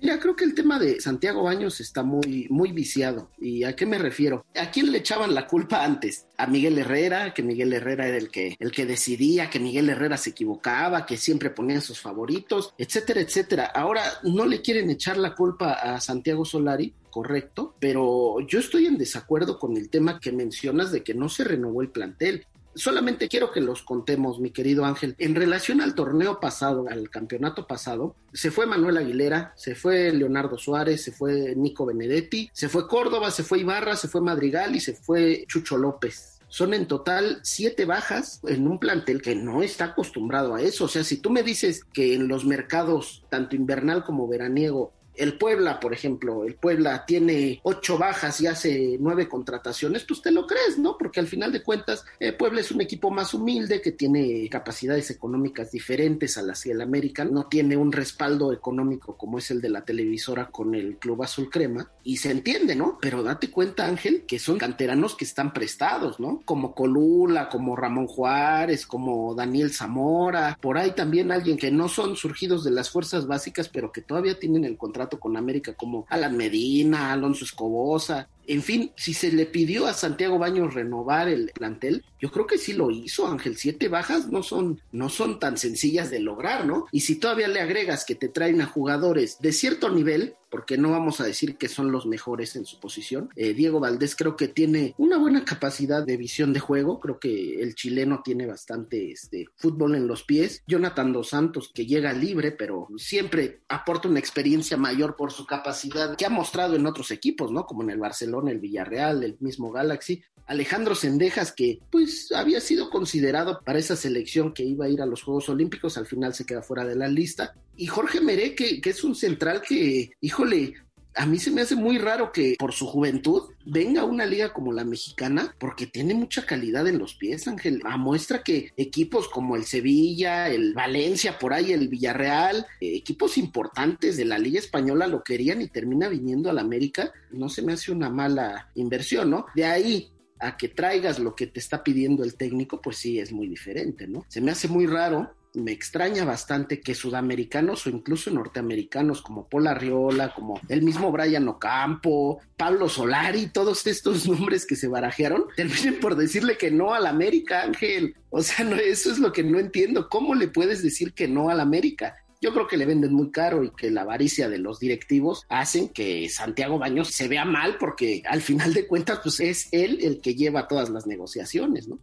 Mira, 0.00 0.20
creo 0.20 0.36
que 0.36 0.44
el 0.44 0.54
tema 0.54 0.78
de 0.78 1.00
Santiago 1.00 1.42
Baños 1.42 1.80
está 1.80 2.04
muy, 2.04 2.46
muy 2.50 2.70
viciado. 2.70 3.30
¿Y 3.38 3.64
a 3.64 3.74
qué 3.74 3.84
me 3.84 3.98
refiero? 3.98 4.46
¿A 4.54 4.70
quién 4.70 4.92
le 4.92 4.98
echaban 4.98 5.34
la 5.34 5.48
culpa 5.48 5.84
antes? 5.84 6.26
A 6.36 6.46
Miguel 6.46 6.78
Herrera, 6.78 7.34
que 7.34 7.42
Miguel 7.42 7.72
Herrera 7.72 8.06
era 8.06 8.16
el 8.16 8.30
que, 8.30 8.56
el 8.60 8.70
que 8.70 8.86
decidía, 8.86 9.50
que 9.50 9.58
Miguel 9.58 9.90
Herrera 9.90 10.16
se 10.16 10.30
equivocaba, 10.30 11.04
que 11.04 11.16
siempre 11.16 11.50
ponía 11.50 11.80
sus 11.80 11.98
favoritos, 12.00 12.74
etcétera, 12.78 13.20
etcétera. 13.20 13.66
Ahora 13.66 14.02
no 14.22 14.46
le 14.46 14.62
quieren 14.62 14.88
echar 14.88 15.16
la 15.16 15.34
culpa 15.34 15.72
a 15.72 16.00
Santiago 16.00 16.44
Solari, 16.44 16.94
correcto, 17.10 17.74
pero 17.80 18.38
yo 18.46 18.60
estoy 18.60 18.86
en 18.86 18.98
desacuerdo 18.98 19.58
con 19.58 19.76
el 19.76 19.90
tema 19.90 20.20
que 20.20 20.30
mencionas 20.30 20.92
de 20.92 21.02
que 21.02 21.14
no 21.14 21.28
se 21.28 21.42
renovó 21.42 21.82
el 21.82 21.90
plantel 21.90 22.46
solamente 22.78 23.28
quiero 23.28 23.50
que 23.50 23.60
los 23.60 23.82
contemos, 23.82 24.40
mi 24.40 24.50
querido 24.50 24.84
Ángel. 24.84 25.14
En 25.18 25.34
relación 25.34 25.80
al 25.80 25.94
torneo 25.94 26.40
pasado, 26.40 26.86
al 26.88 27.10
campeonato 27.10 27.66
pasado, 27.66 28.16
se 28.32 28.50
fue 28.50 28.66
Manuel 28.66 28.96
Aguilera, 28.96 29.52
se 29.56 29.74
fue 29.74 30.12
Leonardo 30.12 30.56
Suárez, 30.56 31.02
se 31.02 31.12
fue 31.12 31.54
Nico 31.56 31.84
Benedetti, 31.84 32.50
se 32.52 32.68
fue 32.68 32.88
Córdoba, 32.88 33.30
se 33.30 33.42
fue 33.42 33.60
Ibarra, 33.60 33.96
se 33.96 34.08
fue 34.08 34.20
Madrigal 34.20 34.74
y 34.76 34.80
se 34.80 34.94
fue 34.94 35.44
Chucho 35.46 35.76
López. 35.76 36.38
Son 36.48 36.72
en 36.72 36.86
total 36.86 37.40
siete 37.42 37.84
bajas 37.84 38.40
en 38.44 38.66
un 38.66 38.78
plantel 38.78 39.20
que 39.20 39.34
no 39.34 39.62
está 39.62 39.86
acostumbrado 39.86 40.54
a 40.54 40.62
eso. 40.62 40.86
O 40.86 40.88
sea, 40.88 41.04
si 41.04 41.18
tú 41.18 41.28
me 41.28 41.42
dices 41.42 41.84
que 41.92 42.14
en 42.14 42.26
los 42.26 42.46
mercados, 42.46 43.24
tanto 43.28 43.54
invernal 43.54 44.02
como 44.02 44.26
veraniego, 44.26 44.92
el 45.18 45.36
Puebla, 45.36 45.80
por 45.80 45.92
ejemplo, 45.92 46.44
el 46.44 46.54
Puebla 46.54 47.04
tiene 47.06 47.60
ocho 47.64 47.98
bajas 47.98 48.40
y 48.40 48.46
hace 48.46 48.96
nueve 49.00 49.28
contrataciones, 49.28 50.04
pues 50.04 50.22
te 50.22 50.30
lo 50.30 50.46
crees, 50.46 50.78
¿no? 50.78 50.96
Porque 50.96 51.20
al 51.20 51.26
final 51.26 51.52
de 51.52 51.62
cuentas, 51.62 52.04
el 52.20 52.36
Puebla 52.36 52.60
es 52.60 52.70
un 52.70 52.80
equipo 52.80 53.10
más 53.10 53.34
humilde 53.34 53.82
que 53.82 53.92
tiene 53.92 54.48
capacidades 54.48 55.10
económicas 55.10 55.72
diferentes 55.72 56.38
a 56.38 56.42
las 56.42 56.62
que 56.62 56.72
el 56.72 56.80
América, 56.80 57.24
no 57.24 57.46
tiene 57.46 57.76
un 57.76 57.92
respaldo 57.92 58.52
económico 58.52 59.16
como 59.16 59.38
es 59.38 59.50
el 59.50 59.60
de 59.60 59.70
la 59.70 59.84
televisora 59.84 60.50
con 60.50 60.74
el 60.74 60.96
Club 60.96 61.22
Azul 61.22 61.50
Crema, 61.50 61.90
y 62.04 62.18
se 62.18 62.30
entiende, 62.30 62.74
¿no? 62.74 62.98
Pero 63.00 63.22
date 63.22 63.50
cuenta, 63.50 63.86
Ángel, 63.86 64.24
que 64.26 64.38
son 64.38 64.58
canteranos 64.58 65.14
que 65.14 65.24
están 65.24 65.52
prestados, 65.52 66.20
¿no? 66.20 66.42
Como 66.44 66.74
Colula, 66.74 67.48
como 67.48 67.76
Ramón 67.76 68.06
Juárez, 68.06 68.86
como 68.86 69.34
Daniel 69.34 69.72
Zamora, 69.72 70.58
por 70.60 70.78
ahí 70.78 70.92
también 70.92 71.32
alguien 71.32 71.56
que 71.56 71.70
no 71.70 71.88
son 71.88 72.16
surgidos 72.16 72.64
de 72.64 72.70
las 72.70 72.90
fuerzas 72.90 73.26
básicas, 73.26 73.68
pero 73.68 73.92
que 73.92 74.02
todavía 74.02 74.38
tienen 74.38 74.64
el 74.64 74.76
contrato 74.76 75.07
con 75.16 75.36
América 75.36 75.74
como 75.74 76.06
Alan 76.08 76.36
Medina, 76.36 77.12
Alonso 77.12 77.44
Escobosa, 77.44 78.28
en 78.48 78.62
fin, 78.62 78.92
si 78.96 79.14
se 79.14 79.30
le 79.30 79.46
pidió 79.46 79.86
a 79.86 79.92
Santiago 79.92 80.38
Baños 80.38 80.74
renovar 80.74 81.28
el 81.28 81.52
plantel, 81.54 82.04
yo 82.18 82.30
creo 82.30 82.46
que 82.46 82.58
sí 82.58 82.72
lo 82.72 82.90
hizo, 82.90 83.26
Ángel. 83.26 83.56
Siete 83.56 83.88
bajas 83.88 84.28
no 84.28 84.42
son, 84.42 84.80
no 84.90 85.08
son 85.10 85.38
tan 85.38 85.58
sencillas 85.58 86.10
de 86.10 86.20
lograr, 86.20 86.66
¿no? 86.66 86.86
Y 86.90 87.00
si 87.00 87.16
todavía 87.16 87.46
le 87.46 87.60
agregas 87.60 88.04
que 88.04 88.14
te 88.14 88.28
traen 88.28 88.60
a 88.60 88.66
jugadores 88.66 89.38
de 89.40 89.52
cierto 89.52 89.90
nivel, 89.90 90.34
porque 90.50 90.78
no 90.78 90.90
vamos 90.90 91.20
a 91.20 91.24
decir 91.24 91.56
que 91.56 91.68
son 91.68 91.92
los 91.92 92.06
mejores 92.06 92.56
en 92.56 92.64
su 92.64 92.80
posición. 92.80 93.28
Eh, 93.36 93.52
Diego 93.52 93.80
Valdés 93.80 94.16
creo 94.16 94.36
que 94.36 94.48
tiene 94.48 94.94
una 94.96 95.18
buena 95.18 95.44
capacidad 95.44 96.04
de 96.04 96.16
visión 96.16 96.52
de 96.52 96.60
juego, 96.60 97.00
creo 97.00 97.18
que 97.18 97.60
el 97.60 97.74
chileno 97.74 98.22
tiene 98.24 98.46
bastante 98.46 99.12
este, 99.12 99.46
fútbol 99.56 99.94
en 99.94 100.06
los 100.06 100.22
pies. 100.22 100.62
Jonathan 100.66 101.12
Dos 101.12 101.28
Santos, 101.28 101.70
que 101.74 101.86
llega 101.86 102.12
libre, 102.12 102.52
pero 102.52 102.88
siempre 102.96 103.60
aporta 103.68 104.08
una 104.08 104.20
experiencia 104.20 104.76
mayor 104.76 105.16
por 105.16 105.32
su 105.32 105.46
capacidad 105.46 106.16
que 106.16 106.26
ha 106.26 106.30
mostrado 106.30 106.76
en 106.76 106.86
otros 106.86 107.10
equipos, 107.10 107.52
¿no? 107.52 107.66
Como 107.66 107.82
en 107.82 107.90
el 107.90 107.98
Barcelona 107.98 108.37
el 108.46 108.60
Villarreal, 108.60 109.24
el 109.24 109.36
mismo 109.40 109.72
Galaxy. 109.72 110.22
Alejandro 110.46 110.94
Sendejas, 110.94 111.52
que 111.52 111.80
pues 111.90 112.30
había 112.32 112.60
sido 112.60 112.88
considerado 112.88 113.60
para 113.64 113.78
esa 113.78 113.96
selección 113.96 114.54
que 114.54 114.62
iba 114.62 114.86
a 114.86 114.88
ir 114.88 115.02
a 115.02 115.06
los 115.06 115.22
Juegos 115.22 115.48
Olímpicos, 115.48 115.98
al 115.98 116.06
final 116.06 116.34
se 116.34 116.46
queda 116.46 116.62
fuera 116.62 116.86
de 116.86 116.96
la 116.96 117.08
lista. 117.08 117.54
Y 117.76 117.86
Jorge 117.86 118.20
Meré, 118.20 118.54
que, 118.54 118.80
que 118.80 118.90
es 118.90 119.04
un 119.04 119.14
central 119.14 119.60
que, 119.60 120.12
híjole, 120.20 120.74
a 121.18 121.26
mí 121.26 121.38
se 121.40 121.50
me 121.50 121.62
hace 121.62 121.74
muy 121.74 121.98
raro 121.98 122.30
que 122.30 122.54
por 122.58 122.72
su 122.72 122.86
juventud 122.86 123.50
venga 123.66 124.04
una 124.04 124.24
liga 124.24 124.52
como 124.52 124.72
la 124.72 124.84
mexicana, 124.84 125.52
porque 125.58 125.86
tiene 125.86 126.14
mucha 126.14 126.46
calidad 126.46 126.86
en 126.86 126.98
los 126.98 127.14
pies, 127.14 127.48
Ángel. 127.48 127.82
A 127.84 127.96
muestra 127.96 128.44
que 128.44 128.72
equipos 128.76 129.28
como 129.28 129.56
el 129.56 129.64
Sevilla, 129.64 130.48
el 130.48 130.74
Valencia, 130.74 131.36
por 131.36 131.52
ahí 131.52 131.72
el 131.72 131.88
Villarreal, 131.88 132.66
eh, 132.80 132.94
equipos 132.94 133.36
importantes 133.36 134.16
de 134.16 134.26
la 134.26 134.38
liga 134.38 134.60
española 134.60 135.08
lo 135.08 135.24
querían 135.24 135.60
y 135.60 135.66
termina 135.66 136.08
viniendo 136.08 136.50
al 136.50 136.58
América, 136.58 137.12
no 137.32 137.48
se 137.48 137.62
me 137.62 137.72
hace 137.72 137.90
una 137.90 138.10
mala 138.10 138.70
inversión, 138.76 139.30
¿no? 139.30 139.46
De 139.56 139.64
ahí 139.64 140.12
a 140.38 140.56
que 140.56 140.68
traigas 140.68 141.18
lo 141.18 141.34
que 141.34 141.48
te 141.48 141.58
está 141.58 141.82
pidiendo 141.82 142.22
el 142.22 142.36
técnico, 142.36 142.80
pues 142.80 142.98
sí, 142.98 143.18
es 143.18 143.32
muy 143.32 143.48
diferente, 143.48 144.06
¿no? 144.06 144.24
Se 144.28 144.40
me 144.40 144.52
hace 144.52 144.68
muy 144.68 144.86
raro 144.86 145.34
me 145.54 145.72
extraña 145.72 146.24
bastante 146.24 146.80
que 146.80 146.94
sudamericanos 146.94 147.86
o 147.86 147.90
incluso 147.90 148.30
norteamericanos 148.30 149.22
como 149.22 149.48
Paul 149.48 149.66
Arriola, 149.66 150.34
como 150.34 150.60
el 150.68 150.82
mismo 150.82 151.10
Brian 151.10 151.48
Ocampo, 151.48 152.40
Pablo 152.56 152.88
Solari, 152.88 153.48
todos 153.48 153.86
estos 153.86 154.28
nombres 154.28 154.66
que 154.66 154.76
se 154.76 154.88
barajearon, 154.88 155.44
terminen 155.56 156.00
por 156.00 156.16
decirle 156.16 156.56
que 156.56 156.70
no 156.70 156.94
al 156.94 157.06
América, 157.06 157.62
Ángel. 157.62 158.14
O 158.30 158.42
sea, 158.42 158.64
no, 158.64 158.76
eso 158.76 159.10
es 159.10 159.18
lo 159.18 159.32
que 159.32 159.42
no 159.42 159.58
entiendo. 159.58 160.08
¿Cómo 160.08 160.34
le 160.34 160.48
puedes 160.48 160.82
decir 160.82 161.12
que 161.12 161.28
no 161.28 161.50
al 161.50 161.60
América? 161.60 162.16
Yo 162.40 162.52
creo 162.52 162.68
que 162.68 162.76
le 162.76 162.86
venden 162.86 163.12
muy 163.14 163.32
caro 163.32 163.64
y 163.64 163.70
que 163.70 163.90
la 163.90 164.02
avaricia 164.02 164.48
de 164.48 164.58
los 164.58 164.78
directivos 164.78 165.44
hacen 165.48 165.88
que 165.88 166.28
Santiago 166.28 166.78
Baños 166.78 167.08
se 167.08 167.26
vea 167.26 167.44
mal 167.44 167.78
porque 167.78 168.22
al 168.26 168.42
final 168.42 168.74
de 168.74 168.86
cuentas 168.86 169.18
pues 169.22 169.40
es 169.40 169.68
él 169.72 169.98
el 170.02 170.20
que 170.20 170.36
lleva 170.36 170.68
todas 170.68 170.88
las 170.88 171.06
negociaciones, 171.06 171.88
¿no? 171.88 171.98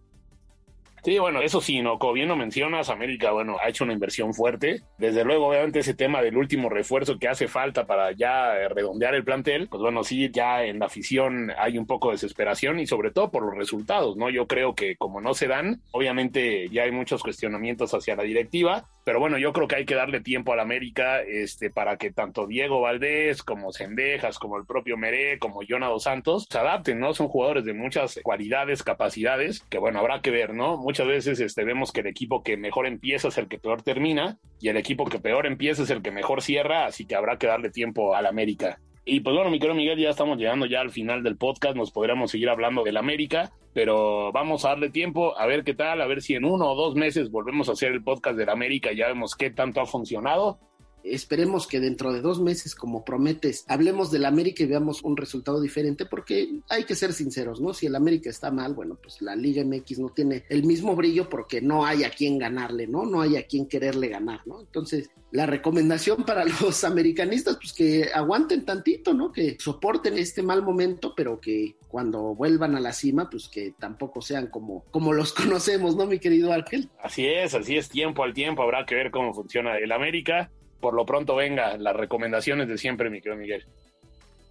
Sí, 1.05 1.19
bueno, 1.19 1.39
eso 1.43 1.61
sí, 1.61 1.83
¿no? 1.83 1.99
Como 1.99 2.13
bien 2.13 2.29
lo 2.29 2.35
mencionas, 2.35 2.89
América, 2.89 3.31
bueno, 3.31 3.57
ha 3.61 3.69
hecho 3.69 3.83
una 3.83 3.93
inversión 3.93 4.33
fuerte. 4.33 4.81
Desde 4.97 5.23
luego, 5.23 5.49
obviamente, 5.49 5.77
ese 5.77 5.93
tema 5.93 6.23
del 6.23 6.35
último 6.35 6.67
refuerzo 6.67 7.19
que 7.19 7.27
hace 7.27 7.47
falta 7.47 7.85
para 7.85 8.11
ya 8.13 8.55
eh, 8.55 8.69
redondear 8.69 9.13
el 9.13 9.23
plantel, 9.23 9.67
pues 9.67 9.81
bueno, 9.81 10.03
sí, 10.03 10.31
ya 10.33 10.63
en 10.63 10.79
la 10.79 10.87
afición 10.87 11.51
hay 11.59 11.77
un 11.77 11.85
poco 11.85 12.07
de 12.07 12.13
desesperación 12.13 12.79
y 12.79 12.87
sobre 12.87 13.11
todo 13.11 13.29
por 13.29 13.43
los 13.43 13.55
resultados, 13.55 14.17
¿no? 14.17 14.31
Yo 14.31 14.47
creo 14.47 14.73
que 14.73 14.95
como 14.95 15.21
no 15.21 15.35
se 15.35 15.45
dan, 15.45 15.79
obviamente 15.91 16.69
ya 16.69 16.85
hay 16.85 16.91
muchos 16.91 17.21
cuestionamientos 17.21 17.93
hacia 17.93 18.15
la 18.15 18.23
directiva, 18.23 18.85
pero 19.03 19.19
bueno, 19.19 19.37
yo 19.37 19.53
creo 19.53 19.67
que 19.67 19.75
hay 19.75 19.85
que 19.85 19.93
darle 19.93 20.21
tiempo 20.21 20.53
a 20.53 20.55
la 20.55 20.63
América 20.63 21.21
este, 21.21 21.69
para 21.69 21.97
que 21.97 22.11
tanto 22.11 22.47
Diego 22.47 22.81
Valdés 22.81 23.43
como 23.43 23.71
Cendejas, 23.71 24.39
como 24.39 24.57
el 24.57 24.65
propio 24.65 24.97
Meré, 24.97 25.37
como 25.37 25.61
Jonado 25.69 25.99
Santos 25.99 26.47
se 26.49 26.57
adapten, 26.57 26.99
¿no? 26.99 27.13
Son 27.13 27.27
jugadores 27.27 27.63
de 27.63 27.75
muchas 27.75 28.19
cualidades, 28.23 28.81
capacidades, 28.81 29.61
que 29.69 29.77
bueno, 29.77 29.99
habrá 29.99 30.21
que 30.21 30.31
ver, 30.31 30.55
¿no? 30.55 30.77
Muchas 30.95 31.07
veces 31.07 31.39
este, 31.41 31.65
vemos 31.65 31.91
que 31.91 31.99
el 31.99 32.07
equipo 32.07 32.41
que 32.41 32.55
mejor 32.55 32.87
empieza 32.87 33.27
es 33.27 33.37
el 33.37 33.49
que 33.49 33.59
peor 33.59 33.81
termina 33.81 34.39
y 34.61 34.69
el 34.69 34.77
equipo 34.77 35.03
que 35.03 35.19
peor 35.19 35.45
empieza 35.45 35.83
es 35.83 35.89
el 35.89 36.01
que 36.01 36.09
mejor 36.09 36.41
cierra, 36.41 36.85
así 36.85 37.05
que 37.05 37.15
habrá 37.15 37.37
que 37.37 37.47
darle 37.47 37.69
tiempo 37.69 38.15
al 38.15 38.25
América. 38.25 38.79
Y 39.03 39.19
pues 39.19 39.35
bueno, 39.35 39.51
mi 39.51 39.59
querido 39.59 39.75
Miguel, 39.75 39.99
ya 39.99 40.11
estamos 40.11 40.37
llegando 40.37 40.65
ya 40.67 40.79
al 40.79 40.91
final 40.91 41.21
del 41.21 41.35
podcast, 41.35 41.75
nos 41.75 41.91
podríamos 41.91 42.31
seguir 42.31 42.47
hablando 42.47 42.81
del 42.81 42.95
América, 42.95 43.51
pero 43.73 44.31
vamos 44.31 44.63
a 44.63 44.69
darle 44.69 44.89
tiempo 44.89 45.37
a 45.37 45.45
ver 45.45 45.65
qué 45.65 45.73
tal, 45.73 45.99
a 45.99 46.07
ver 46.07 46.21
si 46.21 46.35
en 46.35 46.45
uno 46.45 46.71
o 46.71 46.75
dos 46.75 46.95
meses 46.95 47.29
volvemos 47.29 47.67
a 47.67 47.73
hacer 47.73 47.91
el 47.91 48.01
podcast 48.01 48.37
del 48.37 48.47
América 48.47 48.93
ya 48.93 49.07
vemos 49.07 49.35
qué 49.35 49.49
tanto 49.49 49.81
ha 49.81 49.85
funcionado 49.85 50.59
Esperemos 51.05 51.67
que 51.67 51.79
dentro 51.79 52.11
de 52.11 52.21
dos 52.21 52.41
meses, 52.41 52.75
como 52.75 53.05
prometes, 53.05 53.63
hablemos 53.67 54.11
del 54.11 54.25
América 54.25 54.63
y 54.63 54.67
veamos 54.67 55.03
un 55.03 55.15
resultado 55.15 55.61
diferente, 55.61 56.05
porque 56.05 56.49
hay 56.69 56.83
que 56.83 56.95
ser 56.95 57.13
sinceros, 57.13 57.61
¿no? 57.61 57.73
Si 57.73 57.85
el 57.85 57.95
América 57.95 58.29
está 58.29 58.51
mal, 58.51 58.73
bueno, 58.73 58.97
pues 59.01 59.21
la 59.21 59.35
Liga 59.35 59.63
MX 59.63 59.99
no 59.99 60.09
tiene 60.09 60.43
el 60.49 60.63
mismo 60.63 60.95
brillo 60.95 61.29
porque 61.29 61.61
no 61.61 61.85
hay 61.85 62.03
a 62.03 62.09
quien 62.09 62.37
ganarle, 62.37 62.87
¿no? 62.87 63.05
No 63.05 63.21
hay 63.21 63.37
a 63.37 63.45
quien 63.45 63.67
quererle 63.67 64.07
ganar, 64.07 64.41
¿no? 64.45 64.61
Entonces, 64.61 65.11
la 65.31 65.45
recomendación 65.45 66.23
para 66.23 66.45
los 66.61 66.83
americanistas, 66.83 67.57
pues 67.57 67.73
que 67.73 68.09
aguanten 68.13 68.65
tantito, 68.65 69.13
¿no? 69.13 69.31
Que 69.31 69.57
soporten 69.59 70.17
este 70.17 70.41
mal 70.41 70.63
momento, 70.63 71.13
pero 71.15 71.39
que 71.39 71.75
cuando 71.87 72.35
vuelvan 72.35 72.75
a 72.75 72.79
la 72.79 72.93
cima, 72.93 73.29
pues 73.29 73.47
que 73.47 73.73
tampoco 73.77 74.21
sean 74.21 74.47
como, 74.47 74.85
como 74.91 75.13
los 75.13 75.33
conocemos, 75.33 75.95
¿no, 75.95 76.07
mi 76.07 76.19
querido 76.19 76.51
Ángel? 76.51 76.89
Así 77.01 77.25
es, 77.25 77.53
así 77.53 77.77
es, 77.77 77.89
tiempo 77.89 78.23
al 78.23 78.33
tiempo, 78.33 78.63
habrá 78.63 78.85
que 78.85 78.95
ver 78.95 79.11
cómo 79.11 79.33
funciona 79.33 79.77
el 79.77 79.91
América 79.91 80.51
por 80.79 80.93
lo 80.93 81.05
pronto 81.05 81.35
venga, 81.35 81.77
las 81.77 81.95
recomendaciones 81.95 82.67
de 82.67 82.77
siempre, 82.77 83.09
mi 83.09 83.21
querido 83.21 83.37
Miguel 83.39 83.65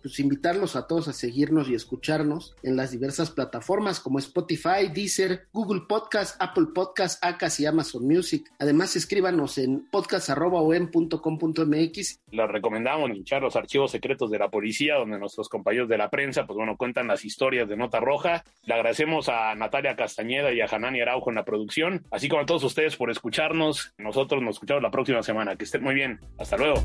pues 0.05 0.21
invitarlos 0.21 0.77
a 0.77 0.87
todos 0.87 1.09
a 1.09 1.15
seguirnos 1.15 1.71
y 1.71 1.75
escucharnos 1.75 2.55
en 2.63 2.77
las 2.77 2.91
diversas 2.91 3.31
plataformas 3.31 4.01
como 4.01 4.19
Spotify, 4.19 4.89
Deezer, 4.93 5.47
Google 5.51 5.85
Podcast, 5.89 6.37
Apple 6.43 6.67
Podcast, 6.75 7.25
Acas 7.25 7.59
y 7.59 7.65
Amazon 7.65 8.07
Music. 8.07 8.53
Además, 8.59 8.97
escríbanos 8.97 9.57
en 9.57 9.89
podcast.com.mx. 9.91 12.21
Les 12.31 12.51
recomendamos 12.51 13.09
linchar 13.09 13.41
los 13.41 13.57
archivos 13.57 13.93
secretos 13.93 14.31
de 14.31 14.39
la 14.39 14.51
policía, 14.51 14.97
donde 14.97 15.19
nuestros 15.19 15.49
compañeros 15.49 15.89
de 15.89 15.97
la 15.97 16.11
prensa, 16.11 16.47
pues 16.47 16.59
bueno, 16.59 16.77
cuentan 16.77 17.09
las 17.09 17.25
historias 17.25 17.67
de 17.67 17.79
Nota 17.79 17.99
Roja. 17.99 18.45
Le 18.65 18.75
agradecemos 18.75 19.31
a 19.31 19.55
Natalia 19.55 19.97
Castañeda 19.97 20.53
y 20.53 20.61
a 20.61 20.67
Hanani 20.67 21.01
Araujo 21.01 21.31
en 21.31 21.37
la 21.37 21.47
producción, 21.47 22.05
así 22.11 22.29
como 22.29 22.43
a 22.43 22.47
todos 22.47 22.65
ustedes 22.65 22.97
por 22.97 23.11
escucharnos. 23.11 23.95
Nosotros 23.97 24.43
nos 24.43 24.57
escuchamos 24.57 24.83
la 24.83 24.91
próxima 24.91 25.23
semana. 25.23 25.57
Que 25.57 25.65
estén 25.65 25.83
muy 25.83 25.95
bien. 25.95 26.21
Hasta 26.37 26.59
luego. 26.59 26.85